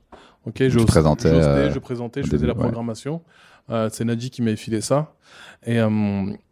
[0.46, 3.22] Ok, je, host- présentais, je, hostais, euh, je présentais, je faisais la programmation.
[3.90, 5.14] C'est Nadi qui m'a filé ça.
[5.66, 5.90] Et, euh,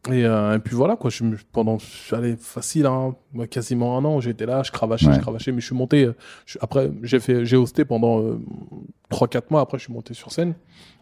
[0.09, 1.09] et, euh, et puis voilà, quoi.
[1.09, 1.77] Je, pendant,
[2.13, 3.13] allez, facile, hein,
[3.49, 5.13] quasiment un an, j'étais là, je cravachais, Ouais.
[5.15, 6.05] je cravachais, mais je suis monté.
[6.05, 8.39] euh, je- après, j'ai fait, j'ai hosté pendant euh,
[9.09, 9.61] 3-4 mois.
[9.61, 10.53] Après, je suis monté sur scène.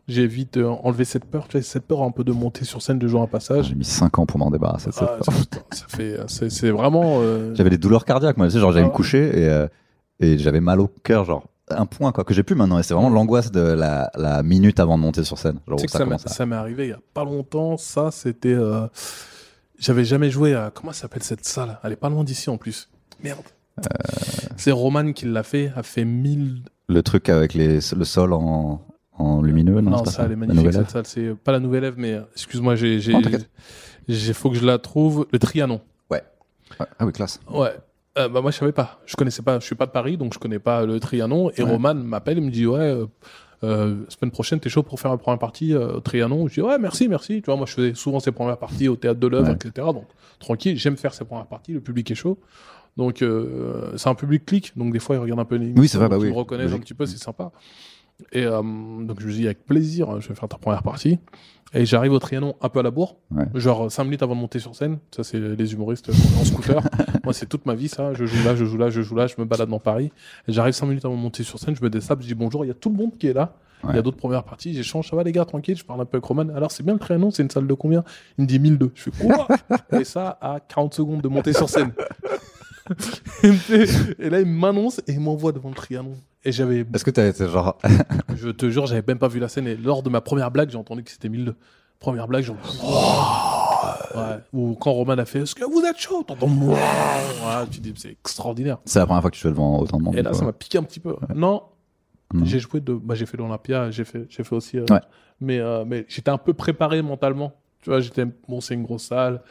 [0.08, 3.08] J'ai vite euh, enlevé cette peur, cette peur un peu de monter sur scène, de
[3.08, 3.68] jouer un passage.
[3.68, 7.20] J'ai mis 5 ans pour m'en débarrasser Ah, putain, ça fait, c'est, c'est vraiment.
[7.22, 8.48] euh, J'avais des douleurs cardiaques, moi.
[8.48, 8.96] Tu sais, genre, j'allais Ah me ouais.
[8.96, 9.68] coucher et, euh,
[10.20, 12.80] et j'avais mal au cœur, genre un point, quoi, que j'ai plus maintenant.
[12.80, 15.60] Et c'est vraiment l'angoisse de la, la minute avant de monter sur scène.
[15.68, 16.06] Genre, ça ça,
[16.46, 16.60] m'est- à.
[16.60, 17.78] arrivé il y a pas longtemps.
[17.78, 18.54] Ça, c'était.
[18.54, 18.88] euh,
[19.78, 20.72] J'avais jamais joué à.
[20.74, 21.80] Comment ça s'appelle cette salle?
[21.84, 22.90] Elle est pas loin d'ici en plus.
[23.24, 23.40] Merde.
[23.80, 23.82] Euh.
[24.58, 25.72] C'est Roman qui l'a fait.
[25.76, 26.64] A fait 1000.
[26.88, 28.82] Le truc avec les, le sol en,
[29.14, 31.06] en lumineux, non, Non, ça, elle est magnifique cette salle.
[31.06, 33.00] C'est pas la nouvelle Ève, mais excuse-moi, j'ai.
[33.00, 33.14] j'ai-
[34.34, 35.28] faut que je la trouve.
[35.32, 35.82] Le Trianon.
[36.80, 37.40] Ah oui, classe.
[37.52, 37.76] Ouais.
[38.20, 40.34] Euh, bah moi je savais pas, je connaissais pas, je suis pas de Paris donc
[40.34, 41.50] je connais pas le Trianon.
[41.52, 41.72] Et Ouais.
[41.72, 43.06] Roman m'appelle et me dit ouais euh,
[43.64, 46.48] euh, semaine prochaine t'es chaud pour faire la première partie euh, au Trianon?
[46.48, 47.42] Je dis ouais merci merci.
[47.42, 49.54] Tu vois moi je faisais souvent ces premières parties au théâtre de l'œuvre Ouais.
[49.54, 50.06] etc donc
[50.40, 52.38] tranquille j'aime faire ces premières parties le public est chaud.
[52.98, 55.88] Donc euh, c'est un public clic donc des fois ils regardent un peu les Oui,
[55.88, 57.52] c'est vrai, bah oui, me reconnaissent un petit peu c'est sympa.
[58.34, 61.20] Et donc je me dis avec plaisir je vais faire ta première partie
[61.74, 63.46] et j'arrive au Trianon un peu à la bourre Ouais.
[63.56, 66.82] genre 5 minutes avant de monter sur scène ça c'est les humoristes en scooter
[67.24, 68.14] moi, c'est toute ma vie, ça.
[68.14, 70.12] Je joue là, je joue là, je joue là, je me balade dans Paris.
[70.48, 72.66] Et j'arrive 5 minutes avant de monter sur scène, je me désape, je dis bonjour,
[72.66, 73.54] il y a tout le monde qui est là.
[73.88, 76.06] Il y a d'autres premières parties, j'échange, ça va les gars, tranquille, je parle un
[76.06, 76.48] peu avec Roman.
[76.56, 78.04] Alors, c'est bien le Trianon, c'est une salle de combien?
[78.38, 78.92] Il me dit 1002.
[78.96, 79.48] Je fais quoi?
[79.98, 81.92] Et ça, à 40 secondes de monter sur scène.
[84.20, 86.16] Et là, il m'annonce et il m'envoie devant le Trianon.
[86.46, 87.78] Et j'avais, Est-ce que t'as été genre.
[88.36, 89.68] je te jure, j'avais même pas vu la scène.
[89.68, 91.56] Et lors de ma première blague, j'ai entendu que c'était 1002.
[92.00, 92.56] Première blague, genre.
[94.16, 94.40] Ouais.
[94.54, 96.24] Ou quand Roman a fait Est-ce que vous êtes chaud?
[96.26, 96.48] T'entends.
[96.48, 96.76] Ouais,
[97.72, 98.78] tu dis, c'est extraordinaire.
[98.86, 100.16] C'est la première fois que tu fais devant autant de monde.
[100.16, 100.40] Et là, quoi.
[100.40, 101.16] ça m'a piqué un petit peu.
[101.36, 101.64] Non,
[102.34, 102.46] Non.
[102.46, 102.94] j'ai joué de.
[102.94, 104.78] Bah, j'ai fait l'Olympia, j'ai fait, j'ai fait aussi.
[104.78, 105.02] euh, Ouais.
[105.42, 107.54] Mais, euh, mais j'étais un peu préparé mentalement.
[107.82, 108.26] Tu vois, j'étais.
[108.48, 109.42] Bon, c'est une grosse salle.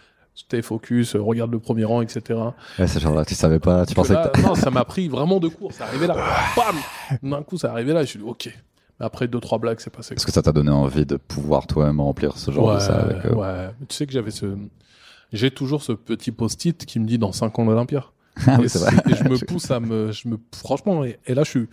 [0.40, 2.38] C'était focus, euh, regarde le premier rang, etc.
[2.78, 4.40] Ouais, c'est genre là, tu savais pas, tu pensais là, que.
[4.40, 5.72] non, ça m'a pris vraiment de cours.
[5.72, 6.14] C'est arrivé là.
[6.56, 6.76] Bam
[7.24, 8.02] D'un coup, c'est arrivé là.
[8.02, 8.48] Et je suis dit, ok.
[9.00, 10.14] Mais après deux, trois blagues, c'est passé.
[10.14, 13.24] Est-ce que ça t'a donné envie de pouvoir toi-même remplir ce genre de ça avec.
[13.26, 13.70] euh, ouais.
[13.88, 14.56] Tu sais que j'avais ce.
[15.32, 18.04] J'ai toujours ce petit post-it qui me dit dans 5 ans l'Olympia.
[18.46, 21.68] Ah et, je me pousse à me, je me, franchement, et, et là, je suis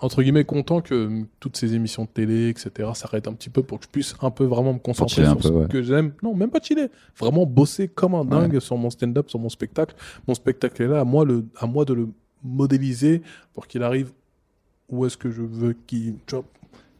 [0.00, 3.78] entre guillemets content que toutes ces émissions de télé, etc., s'arrêtent un petit peu pour
[3.78, 5.68] que je puisse un peu vraiment me concentrer sur ce peu, ouais.
[5.68, 6.12] que j'aime.
[6.22, 6.88] Non, même pas chiller.
[7.18, 9.94] Vraiment bosser comme un dingue sur mon stand-up, sur mon spectacle.
[10.28, 12.08] Mon spectacle est là, à moi, le, à moi de le
[12.44, 13.22] modéliser
[13.54, 14.12] pour qu'il arrive
[14.88, 16.36] où est-ce que je veux qu'il, tu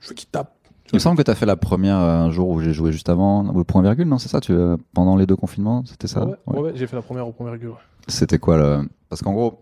[0.00, 0.52] je veux qu'il tape.
[0.92, 3.08] Il me semble que t'as fait la première euh, un jour où j'ai joué juste
[3.08, 6.26] avant, ou point virgule, non, c'est ça tu, euh, Pendant les deux confinements, c'était ça?
[6.46, 7.72] Ouais, j'ai fait la première au premier virgule.
[8.06, 8.88] C'était quoi le.
[9.08, 9.60] Parce qu'en gros,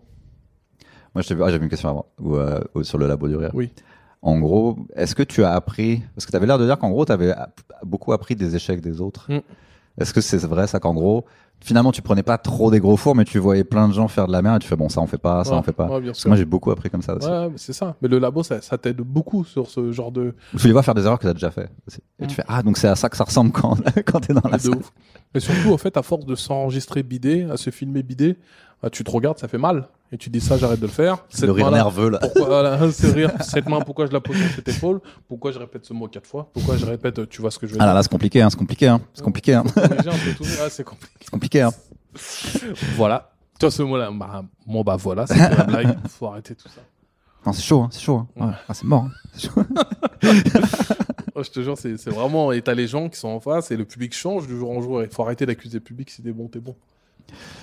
[1.15, 3.51] Moi, ah, j'avais une question avant, ou, euh, sur le labo du rire.
[3.53, 3.71] Oui.
[4.21, 6.89] En gros, est-ce que tu as appris, parce que tu avais l'air de dire qu'en
[6.89, 7.33] gros, tu avais
[7.83, 9.31] beaucoup appris des échecs des autres.
[9.31, 9.39] Mm.
[9.99, 11.25] Est-ce que c'est vrai ça qu'en gros,
[11.61, 14.27] finalement, tu prenais pas trop des gros fours, mais tu voyais plein de gens faire
[14.27, 15.71] de la merde et tu fais bon, ça on fait pas, ça Ouais, on fait
[15.71, 15.85] pas.
[15.85, 16.29] ouais, bien Parce que sûr.
[16.29, 17.27] moi, j'ai beaucoup appris comme ça aussi.
[17.29, 17.95] Ouais, c'est ça.
[18.01, 20.33] Mais le labo, ça, ça t'aide beaucoup sur ce genre de.
[20.57, 21.69] Tu les vois faire des erreurs que tu as déjà fait.
[21.87, 21.99] aussi.
[22.19, 22.27] Et Mm.
[22.27, 24.49] tu fais ah, donc c'est à ça que ça ressemble quand, quand tu es dans
[24.49, 24.75] la de salle.
[24.75, 24.91] ouf.
[25.35, 28.37] Et surtout, au fait, à force de s'enregistrer bidé, à se filmer bidé,
[28.85, 29.87] bah, tu te regardes, ça fait mal.
[30.11, 31.17] Et tu dis ça, j'arrête de le faire.
[31.29, 32.19] C'est le rire nerveux là.
[32.19, 33.31] Pourquoi, voilà, c'est rire.
[33.41, 35.01] Cette main, pourquoi je la pose sur cette épaule?
[35.27, 36.51] Pourquoi je répète ce mot quatre fois?
[36.53, 37.95] Pourquoi je répète, euh, tu vois ce que je veux Ah là dire?
[37.95, 39.63] là, c'est compliqué, hein, c'est compliqué, hein, c'est compliqué, hein.
[39.75, 41.15] Ah, c'est compliqué.
[41.19, 41.61] c'est compliqué.
[41.63, 41.71] Hein.
[42.95, 43.31] Voilà.
[43.59, 45.97] Tu vois ce mot-là bah, Bon, bah voilà, c'est la blague.
[46.07, 46.81] Faut arrêter tout ça.
[47.43, 48.27] Non, c'est chaud, hein, c'est chaud.
[48.37, 48.45] hein.
[48.45, 48.53] Ouais.
[48.69, 49.05] Ah, c'est mort.
[49.05, 49.11] hein.
[49.35, 49.63] Chaud.
[51.33, 52.51] Oh, je te jure, c'est c'est vraiment.
[52.51, 54.81] Et t'as les gens qui sont en face et le public change du jour en
[54.81, 55.01] jour.
[55.03, 56.09] Il faut arrêter d'accuser le public.
[56.11, 56.75] Si t'es bon, t'es bon.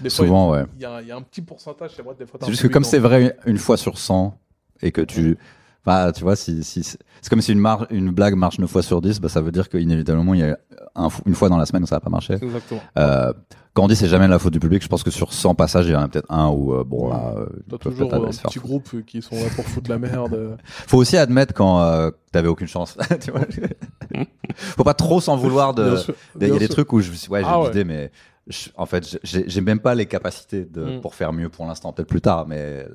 [0.01, 0.64] Des fois, Souvent, ouais.
[0.77, 2.38] il y, a- il y a un petit pourcentage, c'est vrai, des fois.
[2.42, 4.37] C'est juste que public comme c'est vrai une fois sur 100
[4.83, 5.37] et que tu.
[5.85, 6.98] Bah, tu vois, si, si, c'est
[7.29, 10.40] comme si une, blague marche 9 fois sur 10, bah, ça veut dire qu'inévitablement, il
[10.40, 10.57] y a
[10.94, 12.35] un une fois dans la semaine où ça va pas marcher.
[12.35, 12.81] Exactement.
[12.98, 13.33] Euh,
[13.75, 15.87] quand on dit c'est jamais la faute du public, je pense que sur 100 passages,
[15.87, 18.31] il y en a peut-être un où, euh, bon, là, euh, T'as toujours euh, un
[18.31, 20.35] petit groupe euh, qui sont là pour foutre la merde.
[20.35, 20.57] euh.
[20.64, 22.96] Faut aussi admettre quand euh, t'avais aucune chance.
[23.20, 23.40] tu vois.
[24.55, 25.96] Faut pas trop s'en vouloir de.
[26.40, 26.75] Il y a des sûr.
[26.75, 27.85] trucs où je me suis ouais, j'ai Ah ouais.
[27.85, 28.12] mais
[28.49, 31.01] je- en fait, j'ai même pas les capacités de, Mm.
[31.01, 32.47] pour faire mieux pour l'instant, peut-être plus tard.
[32.47, 32.87] Mais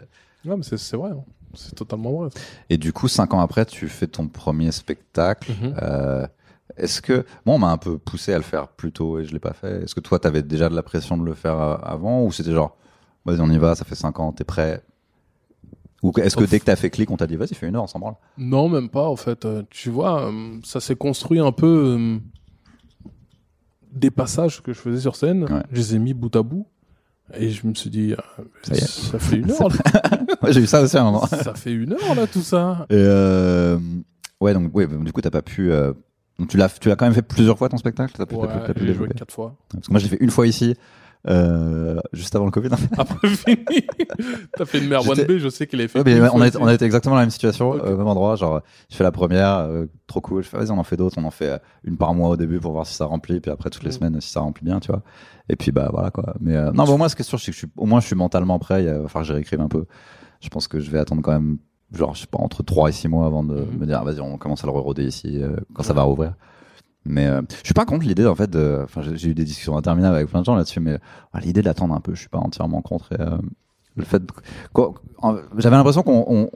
[0.46, 1.12] Ouais, mais c'est vrai.
[1.12, 1.24] hein.
[1.54, 2.30] C'est totalement vrai.
[2.70, 5.52] et du coup, cinq ans après, tu fais ton premier spectacle.
[5.62, 5.76] Mhm.
[5.82, 6.28] Euh,
[6.76, 9.32] Est-ce que moi, on m'a un peu poussé à le faire plus tôt et je
[9.34, 9.84] l'ai pas fait.
[9.84, 12.52] Est-ce que toi, t'avais déjà de la pression de le faire euh, avant ou c'était
[12.52, 12.76] genre,
[13.26, 14.84] vas-y, on y va, ça fait cinq ans, t'es prêt?
[16.04, 17.84] Ou est-ce que dès que t'as fait clic, on t'a dit, vas-y, fais une heure,
[17.84, 18.16] on s'en branle?
[18.38, 19.46] Non, même pas, en fait.
[19.46, 22.20] Euh, tu vois, euh, ça s'est construit un peu.
[24.00, 25.64] Des passages que je faisais sur scène, Ouais.
[25.72, 26.66] je les ai mis bout à bout.
[27.38, 29.76] Et je me suis dit, euh, Ça fait une heure, là.
[30.42, 31.26] Ouais, J'ai eu ça aussi à un moment.
[31.28, 32.86] ça fait une heure, là, tout ça.
[32.90, 33.78] Et euh,
[34.40, 35.72] ouais, donc ouais, du coup, t'as pas pu.
[35.72, 35.92] euh,
[36.40, 38.14] donc tu l'as, tu l'as quand même fait plusieurs fois ton spectacle?
[38.16, 39.56] T'as pu, t'as Ouais, pu- t'as pu j'ai joué quatre fois.
[39.74, 40.76] Parce que moi, je l'ai fait une fois ici,
[41.30, 42.70] euh, juste avant le Covid.
[42.98, 43.58] Après, fini.
[44.58, 46.00] T'as fait une Merwan J'étais- B, je sais qu'il avait fait.
[46.00, 46.58] Ouais, mais on, a, ici.
[46.60, 48.36] on a été exactement dans la même situation, euh, au même endroit.
[48.36, 50.44] Genre, je fais la première, euh, trop cool.
[50.44, 51.18] Je fais, vas-y, on en fait d'autres.
[51.20, 53.70] On en fait une par mois au début pour voir si ça remplit, puis après
[53.70, 53.94] toutes les Mm.
[53.94, 55.02] semaines si ça remplit bien, tu vois.
[55.50, 56.34] Et puis bah voilà quoi.
[56.40, 58.00] Mais euh, non, bon, moi, ce qui est sûr, c'est que je suis, au moins,
[58.00, 58.84] je suis mentalement prêt.
[58.84, 59.86] Il va falloir que j'y réécrive un peu.
[60.42, 61.58] Je pense que je vais attendre quand même,
[61.94, 63.80] genre, je sais pas, entre 3 et 6 mois avant de Mhm.
[63.80, 65.42] me dire, vas-y, on commence à le reroder ici
[65.74, 66.34] quand ça va rouvrir.
[67.08, 68.82] Mais euh, je suis pas contre l'idée en fait de.
[68.84, 70.98] Enfin, j'ai eu des discussions interminables avec plein de gens là-dessus, mais
[71.34, 73.13] ah, l'idée d'attendre un peu, je suis pas entièrement contre.
[73.13, 73.38] Et, euh,
[73.96, 74.28] le fait, de-
[75.58, 76.50] j'avais l'impression qu'on, on-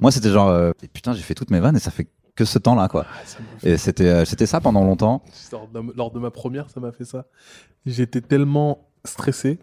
[0.00, 2.58] moi c'était genre, euh, putain, j'ai fait toutes mes vannes et ça fait que ce
[2.58, 3.06] temps-là quoi.
[3.08, 5.22] Ah, Et c'était, euh, c'était ça pendant longtemps.
[5.94, 7.26] Lors de, ma première, ça m'a fait ça.
[7.86, 9.58] J'étais tellement stressé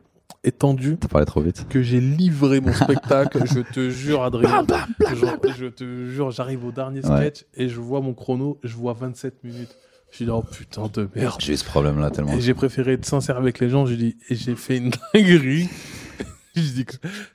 [0.46, 1.68] et tendu T'as parlé trop vite.
[1.70, 3.44] que j'ai livré mon spectacle.
[3.46, 4.66] je te jure, Adrien.
[5.00, 7.18] Je te jure, j'arrive au dernier Ouais.
[7.18, 9.76] sketch et je vois mon chrono, je vois 27 minutes.
[10.14, 11.38] Je suis dit, oh putain de merde.
[11.40, 12.34] J'ai eu ce problème-là tellement.
[12.34, 13.88] Et j'ai préféré être sincère avec les gens.
[13.88, 15.68] J'ai dit, et j'ai fait une dinguerie.
[16.56, 16.86] J'ai dit,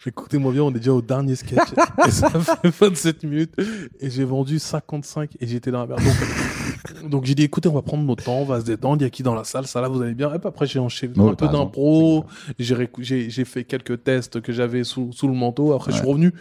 [0.06, 1.58] écoutez-moi bien, on est déjà au dernier sketch.
[2.06, 3.52] et ça fait 27 minutes.
[3.98, 6.02] Et j'ai vendu 55 et j'étais dans la merde.
[6.04, 9.02] Donc, donc j'ai dit, écoutez, on va prendre notre temps, on va se détendre.
[9.02, 9.66] Il y a qui dans la salle?
[9.66, 10.32] Ça là, vous allez bien?
[10.32, 12.26] Et puis après, j'ai enchaîné un peu d'impro.
[12.60, 15.72] J'ai J'ai j'ai fait quelques tests que j'avais sous, sous le manteau.
[15.72, 16.32] Après, je suis revenu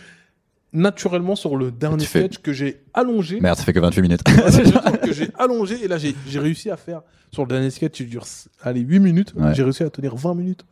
[0.78, 3.40] naturellement sur le dernier fais- sketch que j'ai allongé.
[3.42, 4.22] Merde, ça fait que 28 minutes.
[5.04, 8.26] Que j'ai allongé et là j'ai réussi à faire sur le dernier sketch qui dure
[8.62, 9.54] allez 8 minutes Ouais.
[9.56, 10.66] j'ai réussi à tenir 20 minutes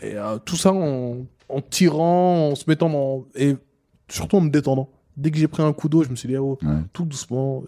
[0.00, 3.56] et euh, tout ça en, en tirant en se mettant dans et
[4.08, 6.36] surtout en me détendant dès que j'ai pris un coup d'eau je me suis dit
[6.36, 6.68] ah, oh, Ouais.
[6.92, 7.62] tout doucement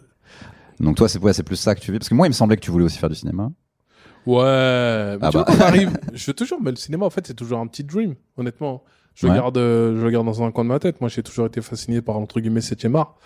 [0.81, 1.99] Donc toi, c'est ouais, c'est plus ça que tu vis.
[1.99, 3.51] Parce que moi, il me semblait que tu voulais aussi faire du cinéma.
[4.27, 4.37] ouais
[5.17, 5.45] mais Ah tu vois bah.
[5.47, 8.15] quand t'arrives je te jure mais le cinéma en fait c'est toujours un petit dream
[8.37, 8.83] honnêtement
[9.15, 9.35] je Ouais.
[9.35, 11.01] garde je garde dans un coin de ma tête.
[11.01, 13.17] Moi j'ai toujours été fasciné par entre guillemets 7 art.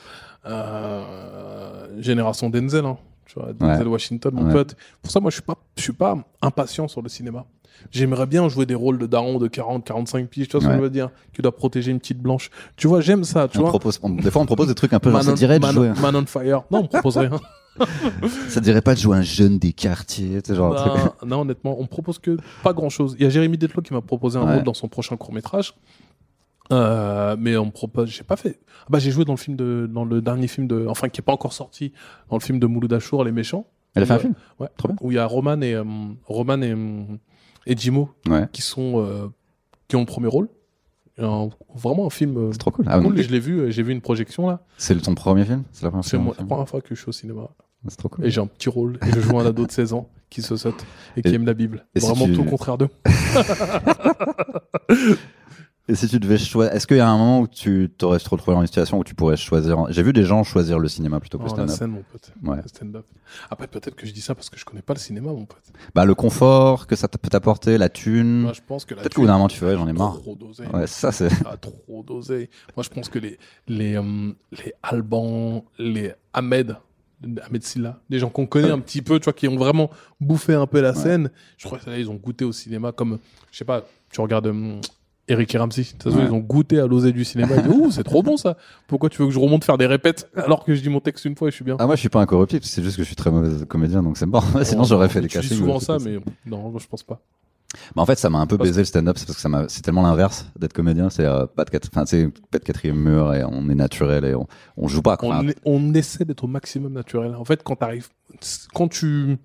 [0.47, 2.99] Euh, génération Denzel hein.
[3.27, 4.53] tu vois Denzel Washington mon Ouais.
[4.53, 4.77] pote.
[5.03, 7.45] Pour ça moi je suis pas je suis pas impatient sur le cinéma.
[7.91, 10.75] J'aimerais bien jouer des rôles de daron de 40 45 piges tu vois ce que
[10.77, 12.51] je veux dire qui doit protéger une petite blanche.
[12.77, 13.71] Tu vois j'aime ça tu On vois.
[13.71, 16.27] propose, on- des fois, on propose des trucs un peu Man on, de Man- on
[16.27, 16.63] Fire.
[16.71, 17.31] Non on propose rien
[18.49, 20.93] Ça dirait pas de jouer un jeune des quartiers, sais, genre un truc.
[21.21, 23.17] Ben, non, honnêtement, on propose que pas grand chose.
[23.19, 24.55] Il y a Jérémy Detlo qui m'a proposé un Ouais.
[24.55, 25.75] rôle dans son prochain court métrage.
[26.73, 28.59] Euh, mais on me propose, j'ai pas fait.
[28.83, 31.21] Ah Bah, j'ai joué dans le film de, dans le dernier film de, enfin, qui
[31.21, 31.93] est pas encore sorti,
[32.31, 33.67] dans le film de Mouloud Achour, Les Méchants.
[33.95, 34.23] Elle a fait un Ouais.
[34.23, 34.69] film Ouais.
[34.77, 34.97] Trop bien.
[35.03, 35.85] Où il y a Roman et, euh,
[36.27, 37.05] Roman et, euh,
[37.67, 38.49] et Jimo Ouais.
[38.53, 39.29] qui sont, euh,
[39.89, 40.49] qui ont le premier rôle.
[41.19, 42.37] Un- vraiment un film.
[42.37, 42.85] euh, C'est trop cool.
[42.89, 43.21] Ah, cool.
[43.23, 44.61] Je l'ai vu, euh, j'ai vu une projection là.
[44.77, 45.63] c'est ton premier film?
[45.73, 47.09] C'est la première C'est fois que tu la fais un première fois que je suis
[47.09, 47.43] au cinéma.
[47.43, 48.27] film C'est trop cool.
[48.27, 48.99] Et j'ai un petit rôle.
[49.07, 50.85] Et je joue un ado de 16 ans qui se saute
[51.17, 51.87] et qui Et- aime la Bible.
[51.97, 52.89] si Vraiment tu- tout le contraire d'eux.
[55.87, 58.27] Et si tu devais choisir, est-ce qu'il y a un moment où tu t'aurais te
[58.31, 61.21] retrouvé dans une situation où tu pourrais choisir J'ai vu des gens choisir le cinéma
[61.21, 61.77] plutôt que le Oh, la stand-up.
[61.79, 62.33] scène, mon pote.
[62.43, 62.57] Ouais.
[62.63, 63.05] Le stand-up.
[63.51, 65.63] Après, peut-être que je dis ça parce que je connais pas le cinéma, mon pote.
[65.95, 68.41] Bah le confort que ça peut t'apporter, la thune.
[68.43, 70.21] Moi, je pense que la Peut-être qu'au bout d'un moment tu ouais, j'en ai marre.
[70.23, 70.65] Trop dosé.
[70.73, 71.29] Ouais, ça c'est.
[71.45, 72.49] Ah, trop dosé.
[72.77, 76.77] Moi, je pense que les, les, euh, les Alban, les Ahmed,
[77.43, 80.55] Ahmed Silla, des gens qu'on connaît un petit peu, tu vois, qui ont vraiment bouffé
[80.55, 83.19] un peu la scène, je crois que là, ils ont goûté au cinéma comme,
[83.53, 84.81] je sais pas, tu regardes hum,
[85.29, 86.13] Eric et Ramsey, Ouais.
[86.27, 87.57] ils ont goûté à l'osé du cinéma.
[87.57, 88.57] Ils disent, Ouh, c'est trop bon ça.
[88.87, 91.25] Pourquoi tu veux que je remonte faire des répètes alors que je dis mon texte
[91.25, 91.77] une fois et je suis bien?
[91.79, 94.17] Ah moi je suis pas incorruptible, c'est juste que je suis très mauvais comédien donc
[94.19, 94.45] c'est mort.
[94.65, 95.57] Sinon j'aurais fait dis castings.
[95.59, 97.21] souvent ou des ça, mais non, moi, je pense pas.
[97.97, 99.65] En fait, ça m'a un peu Parce baisé le stand-up, c'est parce que ça m'a,
[99.69, 102.97] c'est tellement l'inverse d'être comédien, c'est euh, pas de quatre, enfin, c'est pas de quatrième
[102.97, 105.17] mur et on est naturel et on, on joue pas.
[105.17, 105.43] quoi.
[105.43, 107.35] on, on essaie d'être au maximum naturel.
[107.35, 108.09] En fait, quand t'arrives,
[108.75, 109.39] quand tu,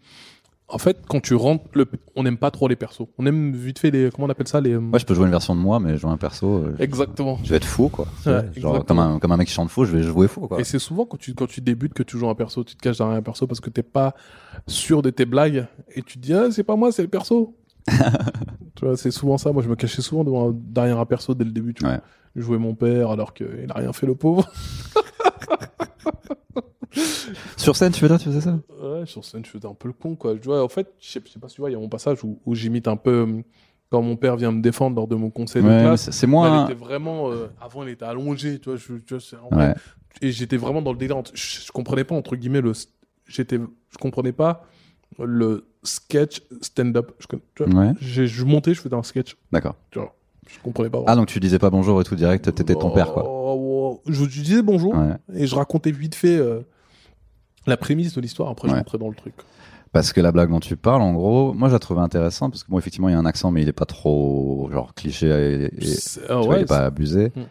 [0.71, 3.07] en fait, quand tu rentres, le, on n'aime pas trop les persos.
[3.17, 4.77] On aime vite fait les, comment on appelle ça, les.
[4.77, 7.39] Moi, je peux jouer une version de moi, mais jouer un perso, euh, Exactement.
[7.43, 8.07] je vais être fou, quoi.
[8.25, 10.59] Ouais, Genre, comme un, comme un mec qui chante fou, je vais jouer fou, quoi.
[10.59, 12.81] Et c'est souvent quand tu, quand tu débutes que tu joues un perso, tu te
[12.81, 14.13] caches derrière un perso parce que t'es pas
[14.67, 17.55] sûr de tes blagues et tu te dis, ah, c'est pas moi, c'est le perso.
[18.75, 19.51] tu vois, c'est souvent ça.
[19.51, 21.73] Moi, je me cachais souvent devant, derrière un perso dès le début.
[21.73, 21.93] Tu vois.
[21.93, 21.99] Ouais.
[22.35, 24.47] Jouais mon père alors qu'il a rien fait, le pauvre.
[27.57, 28.59] Sur scène, tu veux dire, tu faisais ça?
[28.99, 30.35] Ouais, sur scène, je faisais un peu le con, quoi.
[30.35, 31.79] Je vois, en fait, je sais, je sais pas si tu vois, il y a
[31.79, 33.41] mon passage où, où j'imite un peu euh,
[33.89, 36.09] quand mon père vient me défendre lors de mon conseil de Ouais, classe.
[36.11, 36.61] c'est Là, moins.
[36.67, 37.31] il était vraiment.
[37.31, 38.77] euh, avant, il était allongé, tu vois.
[38.77, 39.73] Je, tu vois, Ouais.
[40.21, 41.21] et j'étais vraiment dans le délire.
[41.33, 42.73] Je, je comprenais pas entre guillemets le.
[43.27, 43.57] J'étais,
[43.89, 44.65] je comprenais pas
[45.19, 47.11] le sketch stand-up.
[47.19, 47.93] Je, Ouais.
[47.99, 49.35] je montais, je faisais un sketch.
[49.51, 49.75] D'accord.
[49.93, 51.03] Je comprenais pas.
[51.05, 53.23] Ah, donc tu disais pas bonjour et tout direct, t'étais ton père, quoi.
[53.27, 55.15] Oh, oh, Je, je disais bonjour Ouais.
[55.35, 56.61] et je racontais vite fait euh,
[57.69, 58.49] la prémisse de l'histoire.
[58.49, 58.79] Après, je Ouais.
[58.79, 59.33] rentrais dans le truc.
[59.91, 62.63] Parce que la blague dont tu parles, en gros, moi, je la trouvais intéressante parce
[62.63, 65.71] que bon, effectivement, il y a un accent, mais il est pas trop, genre, cliché
[65.75, 67.31] et, C'est- ah vois, il est pas abusé.
[67.35, 67.41] Mm.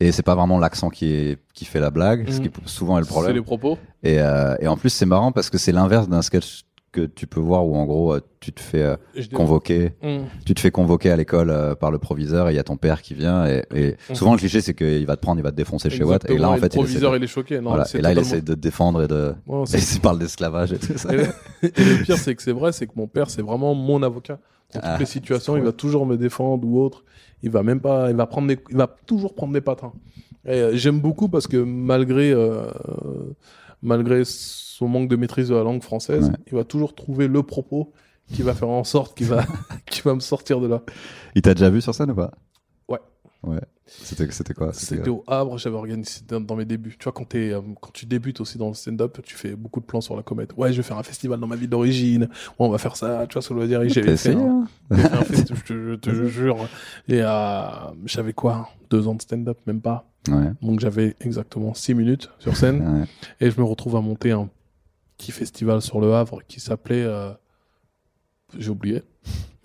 [0.00, 3.00] Et c'est pas vraiment l'accent qui est, qui fait la blague, ce qui souvent est
[3.00, 3.34] le c'est problème.
[3.34, 3.78] les propos.
[4.04, 7.26] Et, euh, et en plus, c'est marrant parce que c'est l'inverse d'un sketch que tu
[7.26, 8.96] peux voir où en gros euh, tu te fais euh,
[9.34, 10.24] convoquer, Hum.
[10.46, 12.76] tu te fais convoquer à l'école euh, par le proviseur et il y a ton
[12.76, 14.14] père qui vient et, et Mhm.
[14.16, 16.38] souvent le cliché c'est qu'il va te prendre, il va te défoncer chez Watt et
[16.38, 17.60] là en le fait il essaie, proviseur, de, il est choqué.
[17.60, 19.34] Non, voilà, c'est et là il essaie de te défendre et de
[19.74, 21.12] et il parle d'esclavage et tout ça.
[21.12, 21.24] Et le,
[21.62, 24.38] et le pire, c'est que c'est vrai, c'est que mon père, c'est vraiment mon avocat.
[24.74, 27.04] Dans toutes Ah, les situations, il va toujours me défendre ou autre.
[27.42, 29.92] Il va même pas, il va prendre il va toujours prendre mes patins.
[30.46, 32.66] Et euh, j'aime beaucoup parce que malgré, euh,
[33.82, 34.22] malgré
[34.78, 36.36] son manque de maîtrise de la langue française, Ouais.
[36.46, 37.92] il va toujours trouver le propos
[38.32, 39.44] qui va faire en sorte qu'il va,
[39.86, 40.82] qui va me sortir de là.
[41.34, 42.30] Il t'a déjà vu sur scène ou pas?
[42.88, 43.00] Ouais.
[43.42, 43.60] Ouais.
[43.86, 44.72] C'était quoi?
[44.74, 46.94] C'était- au Havre, j'avais organisé dans, dans mes débuts.
[46.98, 49.80] Tu vois, quand, t'es, euh, quand tu débutes aussi dans le stand-up, tu fais beaucoup
[49.80, 50.50] de plans sur la comète.
[50.58, 52.24] Ouais, je vais faire un festival dans ma ville d'origine.
[52.24, 53.26] Ouais, on va faire ça.
[53.28, 53.88] Tu vois ce que je veux dire?
[53.88, 54.66] J'avais fait hein?
[54.92, 56.68] Fait un festi- je te, je te jure.
[57.08, 57.60] Et euh,
[58.04, 58.68] j'avais quoi?
[58.90, 60.04] Deux ans de stand-up, même pas.
[60.28, 60.50] Ouais.
[60.60, 63.00] Donc j'avais exactement six minutes sur scène.
[63.00, 63.06] ouais.
[63.46, 64.50] et je me retrouve à monter un
[65.18, 67.02] petit festival sur le Havre qui s'appelait.
[67.04, 67.30] euh,
[68.56, 69.02] J'ai oublié.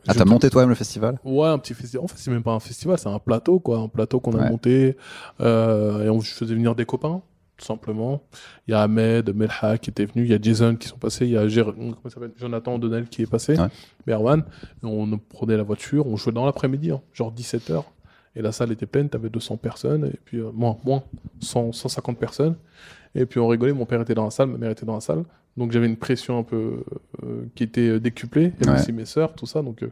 [0.08, 1.18] Ah, t'as monté toi-même le festival?
[1.24, 2.04] Ouais, un petit festival.
[2.04, 3.78] En fait, c'est même pas un festival, c'est un plateau, quoi.
[3.78, 4.98] Un plateau qu'on a monté.
[5.40, 7.22] Euh, et on je faisais venir des copains,
[7.56, 8.22] tout simplement.
[8.68, 10.26] Il y a Ahmed, Melha qui était venu.
[10.26, 11.26] Il y a Jason qui sont passés.
[11.26, 11.74] Il y a Gér-
[12.38, 13.58] Jonathan O'Donnell qui est passé.
[13.58, 13.68] Ouais.
[14.06, 14.44] Berwan.
[14.84, 16.06] On prenait la voiture.
[16.06, 17.84] On jouait dans l'après-midi, hein, genre 17h.
[18.36, 19.08] Et la salle était pleine.
[19.08, 20.06] T'avais 200 personnes.
[20.08, 21.04] Et puis, euh, moins, moins,
[21.40, 22.56] 100, 150 personnes.
[23.16, 23.72] Et puis, on rigolait.
[23.72, 24.50] Mon père était dans la salle.
[24.50, 25.24] Ma mère était dans la salle.
[25.58, 26.84] Donc, j'avais une pression un peu
[27.24, 28.54] euh, qui était euh, décuplée.
[28.60, 28.82] Il y avait Ouais.
[28.84, 29.62] aussi mes sœurs, tout ça.
[29.62, 29.92] Donc, euh,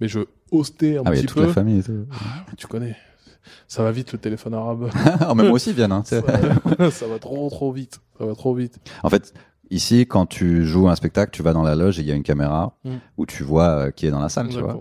[0.00, 1.46] mais je hostais un Ah, mais petit a toute peu.
[1.46, 2.06] la famille et tout.
[2.56, 2.96] Tu connais.
[3.66, 4.90] Ça va vite le téléphone arabe.
[5.20, 5.92] Ah, même moi aussi viennent.
[5.92, 6.20] Hein, ça,
[6.90, 8.00] ça va trop trop vite.
[8.18, 8.78] Ça va trop vite.
[9.02, 9.32] En fait,
[9.70, 12.14] ici, quand tu joues un spectacle, tu vas dans la loge et il y a
[12.14, 12.90] une caméra Mm.
[13.16, 14.78] où tu vois euh, qui est dans la salle, tu vois.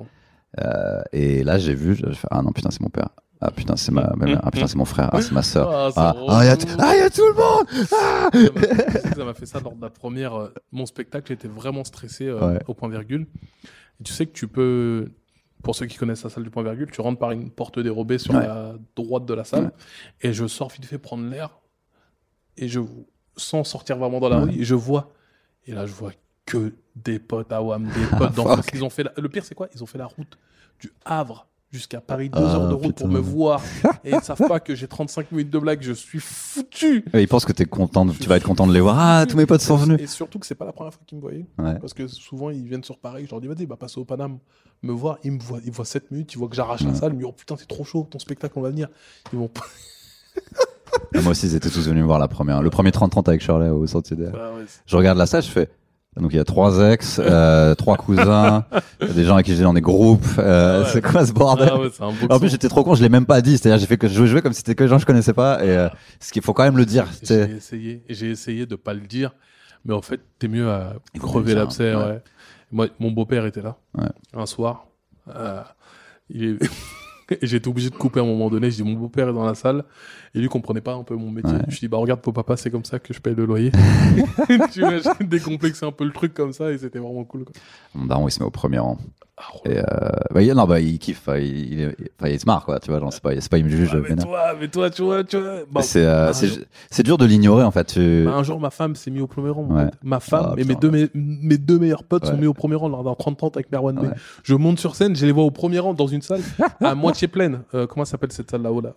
[1.14, 3.10] Et là, j'ai vu, j'ai fait, ah non, putain, c'est mon père.
[3.40, 4.12] Ah putain, c'est ma.
[4.42, 5.10] Ah putain, c'est mon frère.
[5.14, 5.70] Ah, c'est ma sœur.
[5.72, 9.16] Ah, Ah, ah, y, a t- ah, y a tout le monde Ah Ça m'a-
[9.16, 10.34] ça m'a fait ça lors de la première.
[10.36, 12.60] euh, mon spectacle, j'étais vraiment stressé euh, Ouais.
[12.68, 13.28] au point virgule.
[14.00, 15.12] Et tu sais que tu peux,
[15.64, 18.18] pour ceux qui connaissent la salle du point virgule, tu rentres par une porte dérobée
[18.18, 18.42] sur Ouais.
[18.48, 19.66] la droite de la salle.
[19.66, 19.72] Ouais.
[20.22, 21.60] Et je sors vite fait prendre l'air.
[22.58, 22.80] Et je,
[23.36, 24.52] sans sortir vraiment dans la Ouais.
[24.52, 25.12] rue, et je vois.
[25.68, 26.12] Et là, je vois
[26.48, 28.66] que des potes à Wam, des potes Ah, d'enfance.
[28.66, 28.72] fuck.
[28.74, 29.68] Ils ont fait la- Le pire, c'est quoi?
[29.76, 30.40] Ils ont fait la route
[30.80, 33.06] du Havre jusqu'à Paris, deux Ah, heures de route putain.
[33.06, 33.62] pour me voir.
[34.04, 35.82] et ils savent pas que j'ai 35 minutes de blague.
[35.82, 37.04] Je suis foutu.
[37.14, 38.98] Et Ils pensent que t'es content, de- tu vas être content de les voir.
[39.00, 40.00] Ah, tous mes potes sont venus.
[40.02, 41.46] Et surtout que c'est pas la première fois qu'ils me voyaient.
[41.58, 41.78] Ouais.
[41.80, 43.26] Parce que souvent, ils viennent sur Paris.
[43.26, 44.40] Je leur dis, vas-y, bah, passe au Paname.
[44.84, 47.12] Me voir, ils me voient, ils voient 7 minutes, ils voient que j'arrache la salle.
[47.12, 48.88] Ils me disent, oh putain, c'est trop chaud, ton spectacle, on va venir.
[49.34, 49.50] Ils vont
[51.16, 52.62] Ah, Moi aussi, ils étaient tous venus me voir la première.
[52.62, 54.16] Le premier 30-30 avec Shirley au Sentier.
[54.18, 55.70] Bah ouais, Je regarde la salle, je fais,
[56.20, 58.66] Donc il y a trois ex, euh, trois cousins,
[59.16, 60.26] des gens avec qui j'étais dans des groupes.
[60.40, 60.90] Euh, Ah ouais.
[60.92, 61.90] C'est quoi ce bordel Ah ouais,
[62.30, 63.58] En plus, j'étais trop con, je l'ai même pas dit.
[63.58, 65.34] C'est-à-dire, j'ai fait que je jouais comme si c'était que des gens que je connaissais
[65.34, 65.64] pas.
[65.64, 67.06] Et euh, ce qu'il faut quand même le dire.
[67.24, 69.32] J'ai essayé, j'ai essayé de pas le dire,
[69.86, 71.94] mais en fait, t'es mieux à crever l'abcès.
[71.96, 72.04] ouais.
[72.04, 72.22] Ouais.
[72.72, 73.78] Moi, mon beau-père était là
[74.36, 74.88] un soir.
[75.34, 75.62] Euh,
[76.30, 76.58] il est...
[77.42, 78.72] j'étais obligé de couper à un moment donné.
[78.72, 79.84] Je dis mon beau-père est dans la salle
[80.38, 81.52] et lui comprenait pas un peu mon métier.
[81.52, 81.64] Ouais.
[81.68, 83.72] Je dis bah regarde pour papa, c'est comme ça que je paye le loyer.
[84.72, 87.44] tu vois, j'ai décomplexé un peu le truc comme ça et c'était vraiment cool.
[87.44, 87.54] Quoi.
[87.96, 88.98] Mon daron, il se met au premier rang.
[89.40, 89.84] Ah, Et euh,
[90.32, 91.30] bah, il, non, bah, il kiffe.
[91.38, 91.94] Il,
[92.40, 92.80] se marre, quoi.
[92.80, 93.90] Tu vois, genre, c'est pas, c'est pas, il me juge.
[93.94, 94.26] Ah, mais vénère.
[94.26, 95.58] toi, mais toi, tu vois, tu vois.
[95.72, 97.86] Bah, c'est, euh, un c'est, dur de l'ignorer, en fait.
[97.86, 98.24] Tu...
[98.26, 99.68] bah, un jour, ma femme s'est mise au premier rang.
[99.70, 99.86] en Ouais.
[99.86, 99.94] fait.
[100.02, 102.76] Ma femme Ah, et mes deux, mes, mes deux meilleurs potes sont mis au premier
[102.76, 104.00] rang lors d'un 30-30 avec Merwan.
[104.00, 104.10] Ouais.
[104.44, 106.42] Je monte sur scène, je les vois au premier rang dans une salle
[106.82, 107.62] à moitié pleine.
[107.76, 108.94] Euh, comment s'appelle cette salle là-haut là?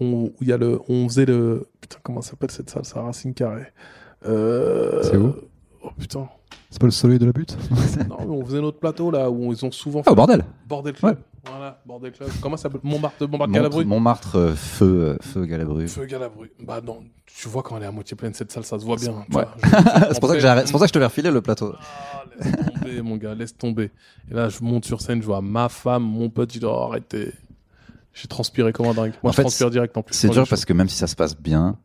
[0.00, 1.66] On, où il y a le, on faisait le.
[1.80, 3.66] Putain, comment ça s'appelle cette salle à Racine Carré.
[4.26, 5.34] Euh, C'est où?
[5.82, 6.28] Oh putain.
[6.70, 7.56] C'est pas le soleil de la butte?
[8.08, 10.10] Non, mais on faisait notre plateau là où ils ont souvent Ah, fait.
[10.10, 11.18] au bordel Bordel Club.
[11.44, 12.30] Voilà, Bordel Club.
[12.40, 12.80] Comment ça s'appelle?
[12.84, 13.84] Montmartre, Montmartre Galabru.
[13.84, 15.88] Montmartre, euh, feu, euh, feu Galabru.
[15.88, 16.52] Feu Galabru.
[16.62, 18.96] Bah non, tu vois quand elle est à moitié pleine cette salle, ça se voit
[18.96, 19.24] bien.
[19.34, 19.44] Ouais.
[20.12, 21.74] c'est pour ça c'est pour ça que je te l'ai refilé le plateau.
[21.78, 23.90] Ah, laisse tomber, mon gars, laisse tomber.
[24.30, 26.70] Et là, je monte sur scène, je vois ma femme, mon pote, je dis, oh,
[26.70, 27.32] arrêtez.
[28.14, 29.12] J'ai transpiré comme un dingue.
[29.22, 30.14] Moi, En je fait, transpire direct en plus.
[30.14, 31.78] C'est dur parce que même si ça se passe bien,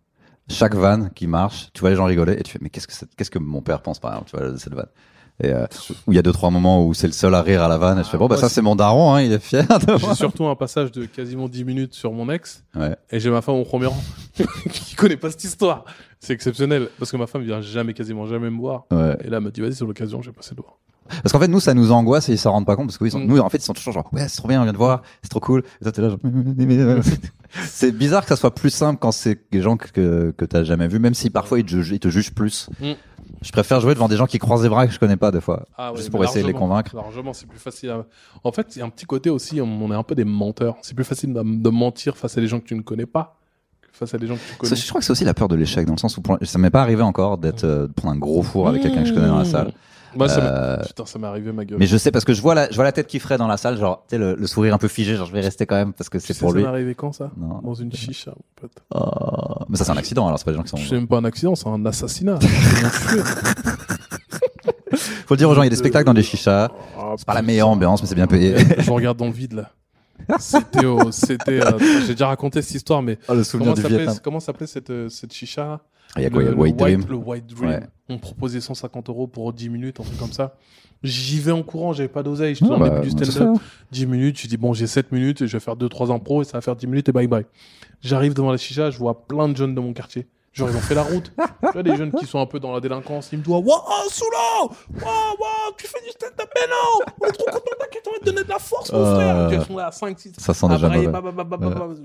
[0.50, 2.94] chaque vanne qui marche, tu vois les gens rigoler et tu fais mais qu'est-ce que
[3.18, 4.90] qu'est-ce que mon père pense par exemple, tu vois de cette vanne.
[5.44, 5.68] Et euh,
[6.08, 7.78] où il y a deux trois moments où c'est le seul à rire à la
[7.78, 9.38] vanne et je fais Ah, bon bah moi, ça c'est- mon daron hein, il est
[9.40, 9.66] fier
[10.00, 12.96] J'ai surtout un passage de quasiment 10 minutes sur mon ex Ouais.
[13.12, 14.02] et j'ai ma femme au premier rang
[14.72, 15.86] qui connaît pas cette histoire.
[16.20, 18.86] C'est exceptionnel parce que ma femme vient jamais, quasiment jamais me voir.
[18.92, 19.16] Ouais.
[19.24, 20.80] Et là, elle me dit, vas-y, sur l'occasion, j'ai passé le doigt.
[21.24, 23.04] Parce qu'en fait nous ça nous angoisse et ils s'en rendent pas compte parce que
[23.04, 23.26] oui, sont- Mm.
[23.28, 25.02] nous en fait ils sont toujours genre ouais c'est trop bien on vient de voir
[25.22, 26.20] c'est trop cool et toi t'es là genre
[27.66, 30.88] c'est bizarre que ça soit plus simple quand c'est des gens que que, t'as jamais
[30.88, 32.70] vu même si parfois ils te, jugent- ils te jugent plus.
[32.82, 32.92] Mm.
[33.42, 35.42] Je préfère jouer devant des gens qui croisent les bras que je connais pas des
[35.42, 36.96] fois Ah ouais, juste pour essayer de les convaincre.
[36.96, 37.90] Largement, c'est plus facile.
[37.90, 38.06] à-
[38.44, 40.76] En fait, il y a un petit côté aussi, on est un peu des menteurs.
[40.82, 43.38] C'est plus facile de, mentir face à des gens que tu ne connais pas
[43.82, 44.76] que face à des gens que tu connais.
[44.76, 46.58] je crois que c'est aussi la peur de l'échec, dans le sens où pour- ça
[46.58, 49.14] m'est pas arrivé encore d'être euh, de prendre un gros four avec quelqu'un que je
[49.14, 49.74] connais dans la salle.
[50.16, 51.78] Moi, ça m'est- Euh, Putain, ça m'est arrivé, ma gueule.
[51.80, 53.48] Mais je sais parce que je vois la, je vois la tête qui ferait dans
[53.48, 55.66] la salle, genre tu sais le, le sourire un peu figé, genre je vais rester
[55.66, 56.64] quand même parce que c'est pour ça lui.
[56.64, 57.60] m'est arrivé quand, ça Non.
[57.64, 58.72] Dans une chicha, mon pote.
[58.96, 59.66] Oh.
[59.70, 60.78] Mais ça c'est un accident, alors c'est pas des gens qui sont.
[60.78, 62.40] C'est même pas un accident, c'est un assassinat.
[65.28, 66.70] Faut le dire aux gens, il y a des spectacles dans des chichas.
[66.98, 68.56] Ah, C'est pas la meilleure ambiance, mais c'est bien payé.
[68.80, 69.72] Je regarde dans le vide, là.
[70.40, 74.18] C'était euh, j'ai déjà raconté cette histoire, mais Oh, le comment souvenir s'appelait, Vietnam.
[74.24, 75.80] comment s'appelait cette, euh, cette chicha
[76.18, 77.06] Il y a quoi Il y a le White Dream.
[77.10, 77.70] Le White Dream.
[77.70, 77.80] Ouais.
[78.10, 80.56] On proposait 150 euros pour 10 minutes, un truc comme ça.
[81.04, 82.56] J'y vais en courant, j'avais pas d'oseille.
[82.62, 83.58] Dans Ah, le bah, début du stand-up.
[83.58, 83.64] ça.
[83.92, 86.54] 10 minutes, je dis bon, j'ai 7 minutes, je vais faire 2-3 impros et ça
[86.58, 87.46] va faire 10 minutes et bye bye.
[88.02, 90.26] J'arrive devant la chicha, je vois plein de jeunes de mon quartier.
[90.54, 91.32] Genre, ils ont fait la route.
[91.36, 93.30] tu vois, des jeunes qui sont un peu dans la délinquance.
[93.32, 93.70] Ils me disent Waouh,
[94.10, 97.60] Soula Waouh, waouh, tu fais du stand-up, mais non On est trop content
[97.92, 99.54] que tu vas te donner de la force, mon Euh, frère.
[99.62, 100.34] Ils sont là à 5, 6.
[100.40, 101.06] Ça sent déjà mauvais.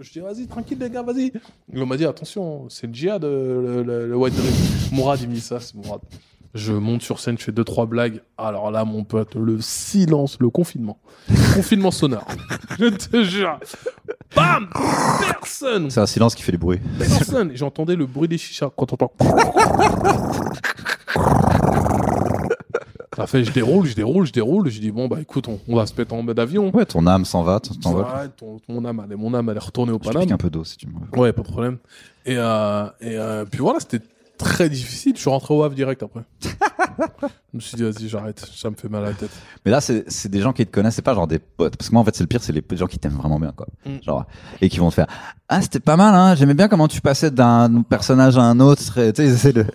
[0.00, 1.32] Je dis, vas-y, tranquille, les gars, vas-y.
[1.72, 4.54] Il m'a dit, attention, c'est le djihad, le, le, le White Dream.
[4.92, 6.00] Mourad, il me dit ça, c'est Mourad.
[6.54, 8.20] Je monte sur scène, je fais deux, trois blagues.
[8.36, 10.98] Alors là, mon pote, le silence, le confinement.
[11.54, 12.26] confinement sonore.
[12.78, 13.58] Je te jure.
[14.36, 14.68] Bam
[15.30, 16.78] Personne C'est un silence qui fait du bruit.
[16.98, 19.12] Personne J'entendais le bruit des chichas quand t'entends.
[23.16, 24.68] Ça fait, je déroule, je déroule, je déroule.
[24.70, 26.74] Je dis, bon, bah écoute, on, on va se mettre en mode avion.
[26.74, 28.04] Ouais, ton âme s'en va, t'envoles.
[28.04, 28.28] Ouais,
[28.66, 30.22] ton, âme, elle, est- mon âme, elle est retournée au Je Paname.
[30.22, 31.18] pique un peu d'eau si tu me.
[31.18, 31.76] Ouais, pas de problème.
[32.24, 34.00] Et, euh, et euh, puis voilà, c'était
[34.42, 35.12] très difficile.
[35.14, 36.22] Je suis rentré au Havre direct après.
[36.42, 38.44] je me suis dit, vas-y, j'arrête.
[38.54, 39.30] Ça me fait mal à la tête.
[39.64, 41.76] Mais là, c'est c'est des gens qui te connaissent, c'est pas genre des potes.
[41.76, 43.52] Parce que moi, en fait, c'est le pire, c'est les gens qui t'aiment vraiment bien,
[43.56, 43.66] quoi.
[43.86, 44.02] Mm.
[44.02, 44.26] Genre,
[44.60, 45.06] et qui vont te faire
[45.48, 46.34] Ah, c'était pas mal, hein.
[46.34, 48.82] J'aimais bien comment tu passais d'un personnage à un autre.
[48.82, 49.66] Tu sais, c'est le-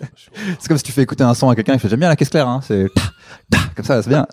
[0.68, 2.28] comme si tu fais écouter un son à quelqu'un, il fait J'aime bien la caisse
[2.30, 2.60] claire, hein.
[2.62, 2.86] C'est
[3.76, 4.26] comme ça, c'est bien.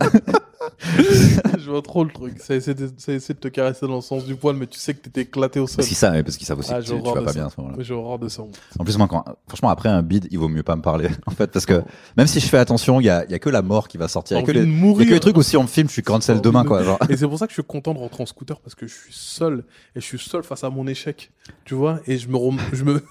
[1.60, 2.40] je vois trop le truc.
[2.40, 4.80] Ça essaie, de, ça essaie de te caresser dans le sens du poil, mais tu
[4.80, 5.84] sais que t'étais éclaté au sol.
[5.84, 7.34] Qu'ils savent, parce qu'ils savent aussi Ah, que tu, vas pas ça.
[7.34, 7.84] bien à ce moment-là.
[7.84, 8.44] J'ai horreur de ça.
[8.80, 11.32] En plus, moi, quand, franchement, après un bid, il vaut mieux pas me parler, en
[11.32, 11.82] fait, parce que
[12.18, 13.98] même si je fais attention, il y a, il y a que la mort qui
[13.98, 14.38] va sortir.
[14.38, 15.08] Il y a que les, y a mourir.
[15.08, 16.84] que les trucs où si on me filme, je suis cancel demain, de- quoi.
[16.84, 16.98] Genre.
[17.10, 18.94] Et c'est pour ça que je suis content de rentrer en scooter parce que je
[18.94, 19.64] suis seul
[19.96, 21.32] et je suis seul face à mon échec,
[21.66, 22.00] tu vois.
[22.08, 23.02] Et je me, rem- je me,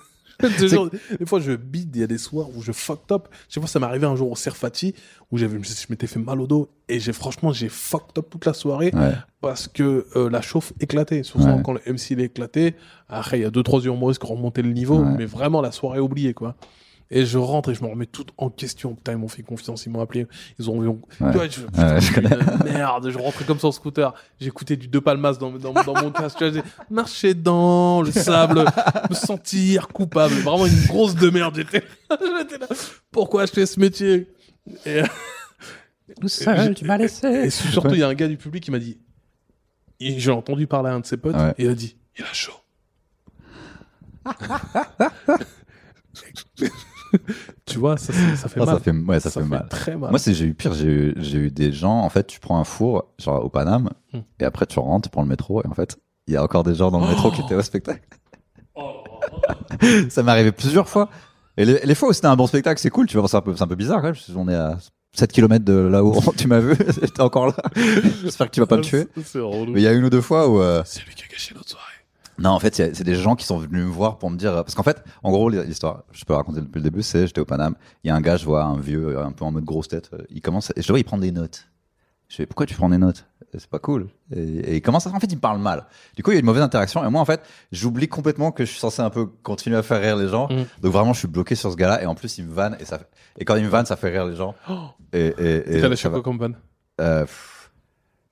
[0.40, 3.28] des fois je bide, il y a des soirs où je fucked up.
[3.48, 4.94] Je sais pas, ça m'est arrivé un jour au Serfati
[5.30, 8.44] où j'avais, je m'étais fait mal au dos et j'ai franchement j'ai fucked up toute
[8.46, 9.12] la soirée Ouais.
[9.40, 11.22] parce que euh, la chauffe éclatait.
[11.22, 11.62] Surtout Ouais.
[11.64, 12.74] quand le MC il est éclaté.
[13.08, 15.14] Après il y a deux trois humoristes qui ont remonté le niveau, Ouais.
[15.18, 16.56] mais vraiment la soirée oubliée quoi.
[17.10, 18.94] Et je rentre et je me remets tout en question.
[18.94, 20.26] Putain, ils m'ont fait confiance, ils m'ont appelé.
[20.58, 20.88] Ils ont vu.
[20.88, 21.50] Ouais.
[21.50, 23.10] Je, putain, je merde.
[23.10, 24.14] Je rentrais comme ça en scooter.
[24.40, 26.38] J'écoutais du De Palmas dans, dans, dans mon casque.
[26.38, 28.64] Tu vois, marché dans le sable,
[29.10, 30.34] me sentir coupable.
[30.36, 31.56] Vraiment une grosse de merde.
[31.56, 32.66] J'étais là.
[33.12, 34.32] Pourquoi je fais ce métier?
[34.86, 35.02] Et,
[36.20, 37.26] Tout seul, tu m'as laissé.
[37.28, 38.98] et surtout, il y a un gars du public qui m'a dit,
[40.00, 41.54] j'ai entendu parler à un de ses potes, Ouais.
[41.58, 42.52] et il a dit, il a chaud.
[47.66, 48.36] tu vois, ça, fait Ah, mal.
[48.38, 48.48] ça
[48.80, 49.66] fait, ouais, ça, fait, mal.
[49.68, 50.10] très mal.
[50.10, 50.72] Moi, j'ai eu pire.
[50.74, 51.14] J'ai eu,
[51.46, 52.00] eu des gens.
[52.00, 54.20] En fait, tu prends un four, genre au Paname, Hmm.
[54.40, 55.96] et après tu rentres, tu prends le métro, et en fait,
[56.28, 58.02] il y a encore des gens dans le métro qui étaient au spectacle.
[60.08, 61.08] ça m'est arrivé plusieurs fois.
[61.56, 63.06] Et les, les fois où c'était un bon spectacle, c'est cool.
[63.06, 64.16] Tu vois, c'est un peu, un peu bizarre quand même.
[64.34, 64.78] qu'on est à
[65.14, 66.74] 7 km de là où tu m'as vu.
[67.00, 67.54] J'étais encore là.
[68.22, 69.06] J'espère que tu vas pas me tuer.
[69.72, 70.60] Mais il y a une ou deux fois où.
[70.60, 71.83] euh, C'est lui qui a gâché notre soirée.
[72.38, 74.52] Non, en fait, c'est des gens qui sont venus me voir pour me dire.
[74.52, 77.40] Parce qu'en fait, en gros, l'histoire, je peux la raconter depuis le début, c'est j'étais
[77.40, 79.64] au Paname, il y a un gars, je vois un vieux, un peu en mode
[79.64, 81.68] grosse tête, euh, il commence, et je vois, il prend des notes.
[82.28, 83.26] Je fais, pourquoi tu prends des notes?
[83.56, 84.08] C'est pas cool.
[84.34, 85.84] Et, et il commence à, en fait, il me parle mal.
[86.16, 88.64] Du coup, il y a une mauvaise interaction, et moi, en fait, j'oublie complètement que
[88.64, 90.48] je suis censé un peu continuer à faire rire les gens.
[90.50, 90.64] Mm.
[90.82, 92.84] Donc vraiment, je suis bloqué sur ce gars-là, et en plus, il me vanne, et
[92.84, 93.08] ça, fait-
[93.38, 94.56] et quand il me vanne, ça fait rire les gens.
[95.12, 96.14] Et, et, et ça va.
[96.14, 96.50] quoi comme van
[97.00, 97.26] Euh,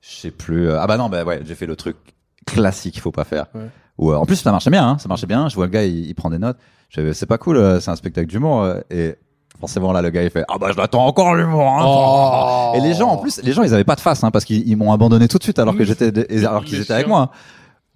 [0.01, 0.67] je sais plus.
[0.67, 1.95] euh, Ah bah non, bah ouais, j'ai fait le truc
[2.45, 3.45] classique qu'il faut pas faire.
[3.55, 3.69] Ouais.
[3.97, 5.49] Ou euh, en plus ça marchait bien, hein, ça marchait bien.
[5.49, 6.57] Je vois le gars, il, il prend des notes.
[6.89, 8.61] Je fais, c'est pas cool, euh, c'est un spectacle d'humour.
[8.63, 9.15] euh, et
[9.59, 11.67] forcément là, le gars il fait, ah bah je l'attends encore l'humour.
[11.67, 12.73] Hein, Oh.
[12.75, 14.67] Et les gens, en plus, les gens, ils avaient pas de face, hein, parce qu'ils
[14.67, 16.11] ils m'ont abandonné tout de suite alors que j'étais,
[16.45, 17.19] alors qu'ils étaient avec moi.
[17.21, 17.29] hein.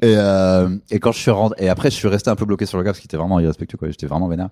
[0.04, 2.68] Et, euh, et quand je suis rentré, et après je suis resté un peu bloqué
[2.68, 3.90] sur le gars parce qu'il était vraiment irrespectueux, quoi.
[3.90, 4.50] J'étais vraiment vénère.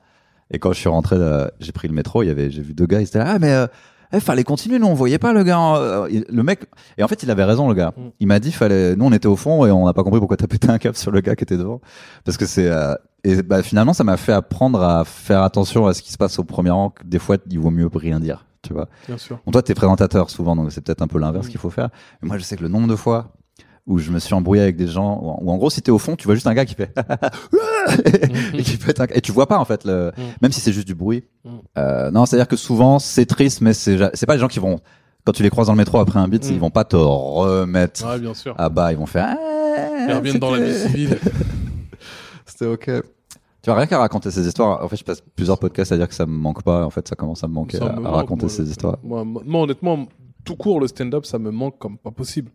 [0.51, 1.15] Et quand je suis rentré,
[1.59, 3.39] j'ai pris le métro, il y avait, j'ai vu deux gars, ils étaient là, ah
[3.39, 3.67] mais euh,
[4.15, 5.75] eh, fallait continuer, nous on voyait pas le gars.
[5.75, 6.61] euh, il- le mec,
[6.97, 7.93] et en fait il avait raison le gars.
[7.97, 8.01] Mm.
[8.19, 10.37] Il m'a dit, fallait, nous on était au fond et on n'a pas compris pourquoi
[10.37, 11.81] t'as pété un câble sur le gars qui était devant,
[12.23, 15.93] parce que c'est, euh, et bah, finalement ça m'a fait apprendre à faire attention à
[15.93, 16.89] ce qui se passe au premier rang.
[16.91, 18.87] que Des fois il vaut mieux rien dire, tu vois.
[19.07, 19.39] Bien sûr.
[19.45, 21.49] Bon, toi, t'es présentateur souvent, donc c'est peut-être un peu l'inverse Mm.
[21.49, 21.89] qu'il faut faire.
[22.21, 23.33] Mais moi, je sais que le nombre de fois
[23.87, 25.97] où je me suis embrouillé avec des gens, où, où en gros, si t'es au
[25.99, 26.91] fond, tu vois juste un gars qui fait
[28.53, 30.11] et qui pète un- et tu vois pas en fait, le...
[30.17, 30.21] Mm.
[30.41, 31.23] même si c'est juste du bruit.
[31.43, 31.49] Mm.
[31.77, 34.47] Euh, non, c'est à dire que souvent c'est triste, mais c'est c'est pas les gens
[34.47, 34.79] qui vont
[35.25, 36.53] quand tu les croises dans le métro après un beat, Mm.
[36.53, 38.55] ils vont pas te remettre Ouais, bien sûr.
[38.57, 39.35] à bas, ils vont faire.
[40.07, 41.17] Ils reviennent dans la vie c'était- civile.
[42.45, 42.85] C'était ok.
[43.61, 44.83] Tu vois, rien qu'à raconter ces histoires.
[44.83, 46.85] En fait, je passe plusieurs podcasts à dire que ça me manque pas.
[46.85, 48.49] En fait, ça commence à me manquer Ça à, me à manque, raconter moi.
[48.53, 48.97] ces histoires.
[49.03, 50.05] Moi, moi, moi, honnêtement,
[50.45, 52.51] tout court, le stand-up, ça me manque comme pas possible.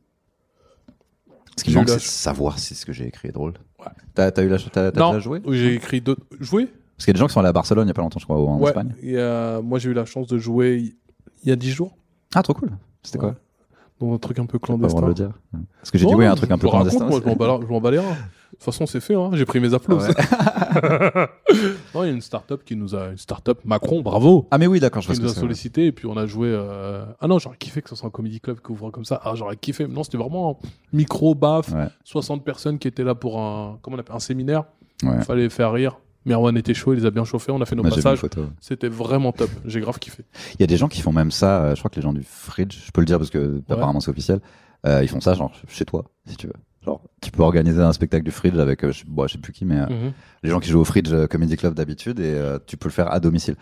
[1.60, 3.52] Ce qui manque, la c'est savoir si ce que j'ai écrit est drôle.
[3.78, 3.86] Ouais.
[4.14, 5.40] T'as t'as eu la t'as t'as non, déjà joué?
[5.46, 6.16] oui, j'ai écrit deux.
[6.40, 7.94] Jouer Parce qu'il y a des gens qui sont allés à Barcelone il y a
[7.94, 8.68] pas longtemps, je crois, ou en Ouais.
[8.68, 8.94] Espagne.
[9.02, 10.94] Et, euh, moi, j'ai eu la chance de jouer
[11.42, 11.96] il- y a dix jours
[12.34, 12.70] Ah, trop cool.
[13.02, 13.30] C'était Ouais.
[13.30, 13.34] quoi
[14.00, 15.02] dans un truc un peu Pas clandestin.
[15.02, 15.30] de le dire.
[15.78, 17.06] Parce que j'ai Non, dit oui, un truc un peu raconte, clandestin.
[17.06, 17.28] Moi, je
[17.70, 18.04] m'en bats, les reins.
[18.12, 18.16] De
[18.56, 19.14] toute façon, c'est fait.
[19.14, 19.28] Hein.
[19.34, 20.14] J'ai pris mes applaudissements.
[21.94, 23.08] non, il y a une start-up qui nous a.
[23.10, 25.92] Une start-up Macron, bravo Ah mais oui, d'accord, je vois qui nous a sollicité et
[25.92, 26.48] puis on a joué.
[26.50, 29.20] euh, Ah non, j'aurais kiffé que ce soit un comedy club qui ouvre comme ça.
[29.24, 29.86] Ah, j'aurais kiffé.
[29.86, 30.58] Mais non, c'était vraiment
[30.92, 33.78] micro, baf, Ouais, 60 personnes qui étaient là pour un.
[33.82, 34.64] Comment on appelle Un séminaire.
[35.02, 35.10] ouais.
[35.18, 35.98] Il fallait faire rire.
[36.26, 37.50] Merwan était chaud, il les a bien chauffés.
[37.50, 38.20] On a fait nos une passages.
[38.60, 39.48] C'était vraiment top.
[39.64, 40.24] J'ai grave kiffé.
[40.54, 41.62] Il y a des gens qui font même ça.
[41.64, 44.00] euh, Je crois que les gens du Fridge, je peux le dire parce que apparemment
[44.00, 44.40] c'est officiel.
[44.86, 46.52] euh, ils font ça genre chez toi, si tu veux.
[46.84, 49.52] Genre, tu peux organiser un spectacle du Fridge avec, euh, je, bon, je sais plus
[49.52, 50.12] qui, mais euh, Mhm.
[50.42, 52.34] les gens qui jouent au Fridge euh, Comedy Club d'habitude et
[52.66, 53.56] tu peux le faire à domicile.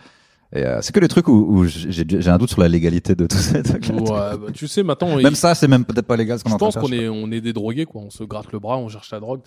[0.51, 3.37] Et c'est que les trucs où, où j'ai un doute sur la légalité de tout
[3.37, 3.59] ça.
[3.59, 3.61] Ouais,
[4.09, 5.15] bah, tu sais, maintenant.
[5.17, 7.31] Même il- ça, c'est même peut-être pas légal ce qu'on Je pense qu'on est, on
[7.31, 8.01] est des drogués, quoi.
[8.01, 9.41] On se gratte le bras, on cherche la drogue.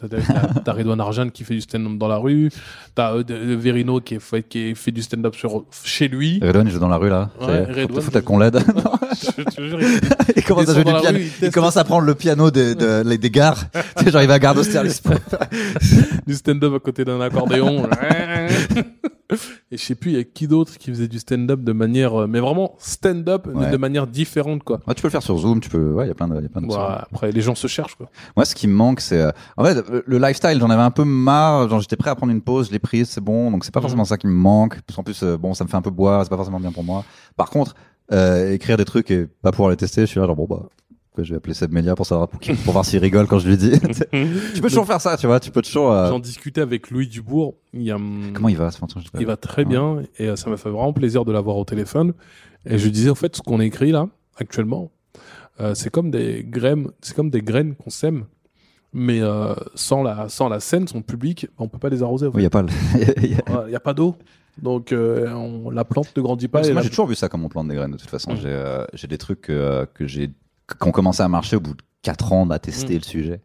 [0.65, 2.51] T'as, Redouane Arjan qui fait du stand-up dans la rue.
[2.95, 6.39] T'as Verino qui, est fait, qui fait du stand-up sur, chez lui.
[6.41, 7.31] Redouane, il joue dans la rue là.
[7.41, 8.59] Ouais, Redouane, Faut peut-être qu'on l'aide.
[9.39, 10.01] je te jure, il-
[10.37, 11.19] il commence à jouer du piano.
[11.19, 13.65] rue, il commence à prendre le piano de, de- les- des gares.
[13.99, 15.03] tu sais, va à Gare d'Austerlitz.
[16.27, 17.89] du stand-up à côté d'un accordéon.
[19.71, 22.23] Et je sais plus, il y a qui d'autre qui faisait du stand-up de manière,
[22.23, 23.71] euh, mais vraiment stand-up, mais Ouais.
[23.71, 24.81] de manière différente, quoi.
[24.87, 25.93] Ouais, tu peux le faire sur Zoom, tu peux.
[25.93, 27.67] Ouais, il y a plein de, y a plein de Ouais, après, les gens se
[27.67, 28.11] cherchent, quoi.
[28.37, 29.21] Moi, ce qui me manque, c'est.
[29.23, 31.71] euh, En fait, le- le lifestyle, j'en avais un peu marre.
[31.71, 33.51] Genre, j'étais prêt à prendre une pause, je l'ai prise, c'est bon.
[33.51, 33.85] Donc, c'est pas Mhm.
[33.85, 34.79] forcément ça qui me manque.
[34.95, 36.85] Qu'en plus, euh, bon, ça me fait un peu boire, c'est pas forcément bien pour
[36.85, 37.03] moi.
[37.37, 37.75] Par contre,
[38.11, 40.69] euh, écrire des trucs et pas pouvoir les tester, je suis là, genre, bon, bah.
[41.19, 43.57] je vais appeler Seb Melia pour savoir pour, pour voir s'il rigole quand je lui
[43.57, 43.73] dis.
[44.55, 45.41] tu peux toujours faire ça, tu vois.
[45.41, 45.93] Tu peux toujours.
[45.93, 47.55] euh, J'en discutais avec Louis Dubourg.
[47.75, 48.87] Il y a, hum, Comment il va, ce pas.
[49.21, 52.13] Il va très bien et euh, ça m'a fait vraiment plaisir de l'avoir au téléphone.
[52.67, 54.91] Et je lui disais en fait ce qu'on écrit là actuellement,
[55.61, 58.25] euh, c'est comme des graines, c'est comme des graines qu'on sème,
[58.93, 62.29] mais euh, sans la sans la scène, son public, on peut pas les arroser.
[62.35, 62.63] il y a pas.
[62.63, 62.69] le-
[63.23, 63.43] il y a- fait.
[63.69, 64.17] Il y a pas d'eau,
[64.61, 66.61] donc euh, on, la plante ne grandit pas.
[66.63, 68.11] Que et moi, la- j'ai toujours vu ça comme on plante des graines, de toute
[68.11, 68.33] façon.
[68.35, 68.37] Mm.
[68.37, 71.75] J'ai euh, j'ai des trucs euh, que j'ai qui ont commencé à marcher au bout
[71.75, 72.99] de 4 ans à tester Mm.
[72.99, 73.41] le sujet.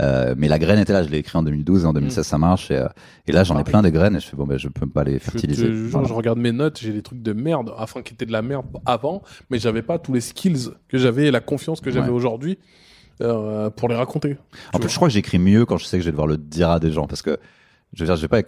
[0.00, 2.36] Euh, mais la graine était là, je l'ai écrit en 2012 et en 2016 ça
[2.36, 2.70] marche.
[2.72, 2.84] Et,
[3.28, 3.64] et là, j'en ai Pareil.
[3.70, 5.70] plein des graines et je fais bon, ben, je peux pas les je, te fertiliser.
[5.70, 6.08] Voilà.
[6.08, 8.66] je regarde mes notes, j'ai des trucs de merde, afin qui étaient de la merde
[8.86, 12.12] avant, mais j'avais pas tous les skills que j'avais et la confiance que j'avais Ouais.
[12.14, 12.58] aujourd'hui
[13.20, 14.36] euh, pour les raconter.
[14.72, 16.38] En plus, je crois que j'écris mieux quand je sais que je vais devoir le
[16.38, 17.38] dire à des gens parce que
[17.92, 18.42] je veux dire, je vais pas.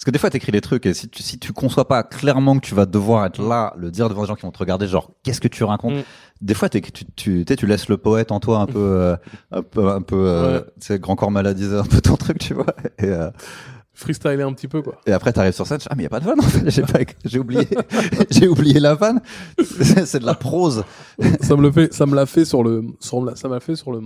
[0.00, 2.58] Parce que des fois, t'écris des trucs et si tu, si tu conçois pas clairement
[2.58, 4.86] que tu vas devoir être là, le dire devant des gens qui vont te regarder,
[4.86, 6.02] genre, qu'est-ce que tu racontes Mm.
[6.40, 9.16] Des fois, t'es- tu, tu, tu, laisses le poète en toi un peu, euh,
[9.52, 10.64] un peu, un peu, euh, Ouais.
[10.80, 12.64] tu sais, grand corps maladisé un peu ton truc, tu vois.
[12.98, 13.30] Et, euh,
[13.92, 14.94] Freestyler un petit peu, quoi.
[15.06, 16.44] et après, t'arrives sur scène, tu dis, ah, mais y a pas de vanne, en
[16.44, 16.70] fait.
[16.70, 17.68] J'ai pas, j'ai oublié,
[18.30, 19.20] j'ai oublié la vanne.
[19.62, 20.82] C'est c'est de la prose.
[21.42, 23.76] ça me le fait, ça me l'a fait sur le, sur la- ça m'a fait
[23.76, 24.00] sur le,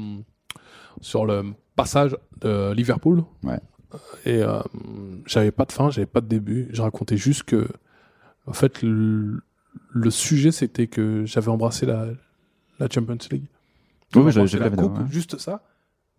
[1.00, 1.44] sur le
[1.76, 3.22] passage de Liverpool.
[3.44, 3.60] Ouais.
[4.24, 4.60] Et euh,
[5.26, 6.68] j'avais pas de fin, j'avais pas de début.
[6.72, 7.68] Je racontais juste que,
[8.46, 9.42] en fait, le,
[9.92, 12.06] le sujet c'était que j'avais embrassé la,
[12.78, 13.44] la Champions League.
[14.26, 15.04] Oui, j'ai- la coupe, ouais.
[15.10, 15.62] juste ça.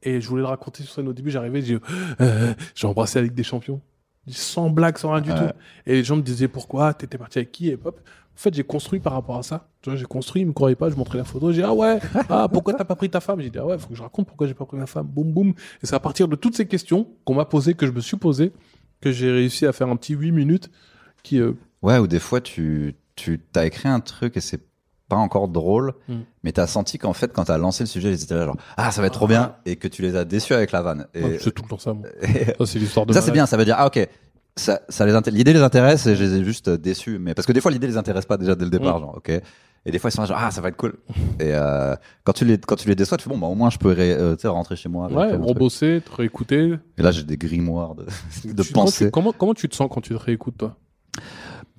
[0.03, 1.31] Et je voulais le raconter sur scène au début.
[1.31, 1.79] J'arrivais, j'ai,
[2.21, 3.81] euh, j'ai embrassé la Ligue des Champions,
[4.27, 5.53] sans blague, sans rien du tout.
[5.85, 7.69] Et les gens me disaient pourquoi, t'étais parti avec qui?
[7.69, 7.99] Et hop.
[8.35, 9.69] En fait, j'ai construit par rapport à ça.
[9.81, 11.73] Tu vois, j'ai construit, ils me croyaient pas, je montrais la photo, j'ai dit, ah
[11.73, 13.39] ouais, ah, pourquoi t'as pas pris ta femme?
[13.39, 15.07] J'ai dit, ah ouais, faut que je raconte pourquoi j'ai pas pris ma femme.
[15.07, 15.49] Boum, boum.
[15.49, 18.17] Et c'est à partir de toutes ces questions qu'on m'a posées, que je me suis
[18.17, 18.51] posé,
[19.01, 20.69] que j'ai réussi à faire un petit 8 minutes
[21.23, 24.61] qui, euh, Ouais, ou des fois, tu, tu t'as écrit un truc et c'est
[25.07, 26.15] pas encore drôle, Mm.
[26.43, 28.91] mais t'as senti qu'en fait, quand t'as lancé le sujet, ils étaient là genre, ah,
[28.91, 31.05] ça va être trop bien, et que tu les as déçus avec la vanne.
[31.13, 32.07] Et, ouais, c'est tout le temps ça, moi.
[32.23, 34.09] et- Ça, c'est l'histoire de ça, c'est bien, ça veut dire, ah, ok,
[34.57, 37.19] ça, ça les l'idée les intéresse et je les ai juste euh, déçus.
[37.19, 39.29] Mais parce que des fois, l'idée les intéresse pas déjà dès le départ, genre, ok.
[39.87, 40.95] Et des fois, ils sont là, genre, ah, ça va être cool.
[41.39, 43.69] et euh, quand tu les, quand tu les déçois, tu fais, bon, bah, au moins,
[43.69, 45.11] je peux euh, tu sais, rentrer chez moi.
[45.11, 46.75] Ouais, rebosser, te réécouter.
[46.97, 48.05] Et là, j'ai des grimoires de,
[48.51, 49.11] de Tu- pensée.
[49.11, 50.75] Comment, comment, tu te sens quand tu te réécoutes, toi?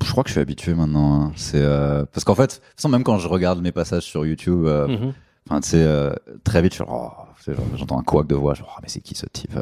[0.04, 1.20] Je crois que je suis habitué maintenant.
[1.22, 1.32] hein.
[1.34, 4.24] C'est euh, parce qu'en fait, de toute façon, même quand je regarde mes passages sur
[4.26, 5.12] YouTube, euh, Mhm.
[5.50, 6.12] enfin, tu sais, euh,
[6.44, 7.08] très vite, je suis oh,
[7.76, 9.58] j'entends un couac de voix, genre, oh, mais c'est qui ce type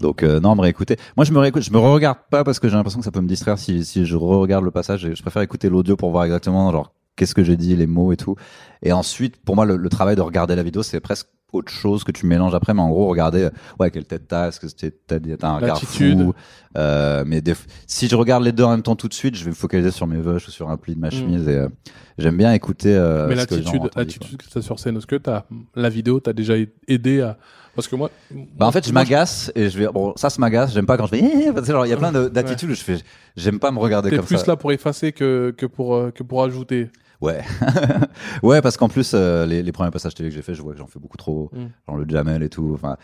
[0.00, 0.96] Donc euh, non, me réécouter.
[1.16, 3.20] Moi, je me réécoute, je me regarde pas parce que j'ai l'impression que ça peut
[3.20, 5.04] me distraire si si je re-regarde le passage.
[5.04, 8.12] Et je préfère écouter l'audio pour voir exactement genre qu'est-ce que j'ai dit, les mots
[8.12, 8.36] et tout.
[8.82, 12.04] Et ensuite, pour moi, le, le travail de regarder la vidéo, c'est presque autre chose
[12.04, 14.66] que tu mélanges après, mais en gros, regarder, euh, ouais, quelle tête t'as, est-ce que
[15.06, 16.34] t'as t'as un regard fou,
[16.76, 17.54] euh, mais des
[17.86, 19.90] si je regarde les deux en même temps tout de suite, je vais me focaliser
[19.90, 21.68] sur mes vush ou sur un pli de ma chemise et euh,
[22.18, 22.94] j'aime bien écouter.
[22.94, 23.28] euh, Mm.
[23.30, 25.44] Mais l'attitude, l'attitude que tu as sur scène, est-ce que t'as,
[25.74, 26.54] la vidéo t'a déjà
[26.86, 27.38] aidé à.
[27.74, 28.10] Parce que moi.
[28.58, 31.06] Bah en fait, je m'agace et je vais bon ça se m'agace, j'aime pas quand
[31.06, 32.96] je fais Eh, parce que genre il y a plein de- d'attitudes où je fais
[33.36, 34.46] j'aime pas me regarder T'es comme plus ça.
[34.48, 36.90] là pour effacer que, que, pour, euh, que pour ajouter.
[37.20, 37.42] Ouais.
[38.42, 40.72] ouais parce qu'en plus euh, les, les premiers passages télé que j'ai fait, je vois
[40.72, 41.66] que j'en fais beaucoup trop, Mm.
[41.88, 42.96] genre le Jamel et tout, enfin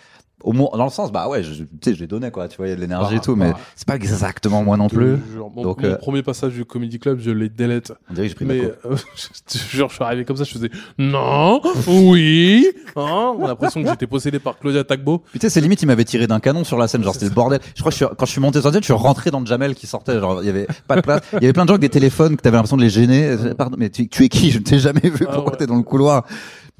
[0.45, 2.66] au moins dans le sens bah ouais, je- tu sais, j'ai donné quoi, tu vois,
[2.66, 3.59] il y a de l'énergie Bah, et tout mais bah.
[3.74, 5.16] c'est pas exactement moi non Je plus.
[5.32, 5.51] jure.
[5.55, 7.92] Mon, Donc, mon euh, premier passage du Comedy Club, je les délète.
[8.11, 8.97] On dirait que j'ai la Mais euh,
[9.53, 12.66] je jure, je suis arrivé comme ça, je faisais non, oui,
[12.97, 13.34] hein.
[13.38, 15.18] On a l'impression que j'étais possédé par Claudia Tagbo.
[15.30, 17.26] Puis tu sais, c'est limite, il m'avait tiré d'un canon sur la scène, genre c'était
[17.26, 17.61] le bordel.
[17.74, 19.40] Je crois que je suis- quand je suis monté sur scène, je suis rentré dans
[19.40, 21.22] le Jamel qui sortait, genre il y avait pas de place.
[21.32, 23.36] Il y avait plein de gens avec des téléphones que t'avais l'impression de les gêner.
[23.57, 24.51] Pardon, mais tu, tu es qui?
[24.51, 25.26] Je ne t'ai jamais vu.
[25.28, 25.59] Ah Pourquoi ouais.
[25.59, 26.24] t'es dans le couloir?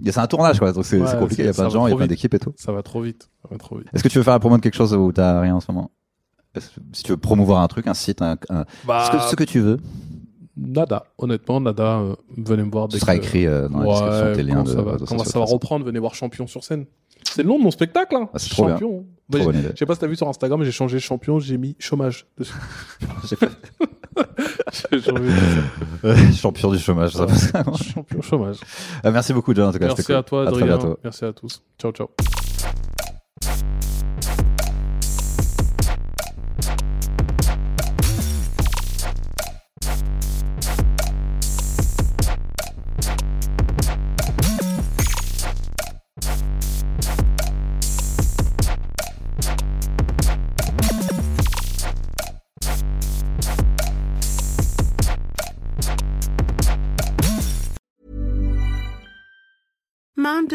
[0.03, 0.73] C'est un tournage, quoi.
[0.73, 1.43] Donc c'est Ouais, compliqué.
[1.43, 2.53] Il y a plein de gens, il y a plein d'équipes et tout.
[2.57, 3.29] Ça va trop vite.
[3.93, 5.71] Est-ce que tu veux faire la promo de quelque chose où t'as rien en ce
[5.71, 5.91] moment?
[6.93, 9.45] Si tu veux promouvoir un truc, un site, un, un- Bah, ce, que, ce que
[9.45, 9.79] tu veux,
[10.57, 13.87] Nada, honnêtement, nada, euh, venez me voir dès ce sera que- écrit euh, dans la
[13.87, 15.85] Ouais, description tes liens quand de, ça va, de quand sociaux, ça va de reprendre,
[15.85, 16.87] venez voir Champion sur scène.
[17.25, 18.29] C'est le nom de mon spectacle, hein.
[18.33, 18.75] Ah, c'est trop bien.
[18.75, 19.05] champion.
[19.33, 21.75] Trop Bah, je sais pas si t'as vu sur Instagram, j'ai changé champion, j'ai mis
[21.81, 22.55] chômage dessus.
[23.29, 23.49] J'ai fait-
[24.17, 24.23] J'ai
[24.73, 24.84] changé
[26.37, 27.13] Champion du chômage.
[27.13, 27.27] ça
[27.95, 28.57] champion chômage.
[29.05, 29.69] Euh, Merci beaucoup, John.
[29.69, 30.77] En tout cas, Merci à toi, À très Adrien.
[30.79, 30.99] bientôt.
[31.03, 31.63] Merci à tous.
[31.81, 32.09] Ciao, ciao.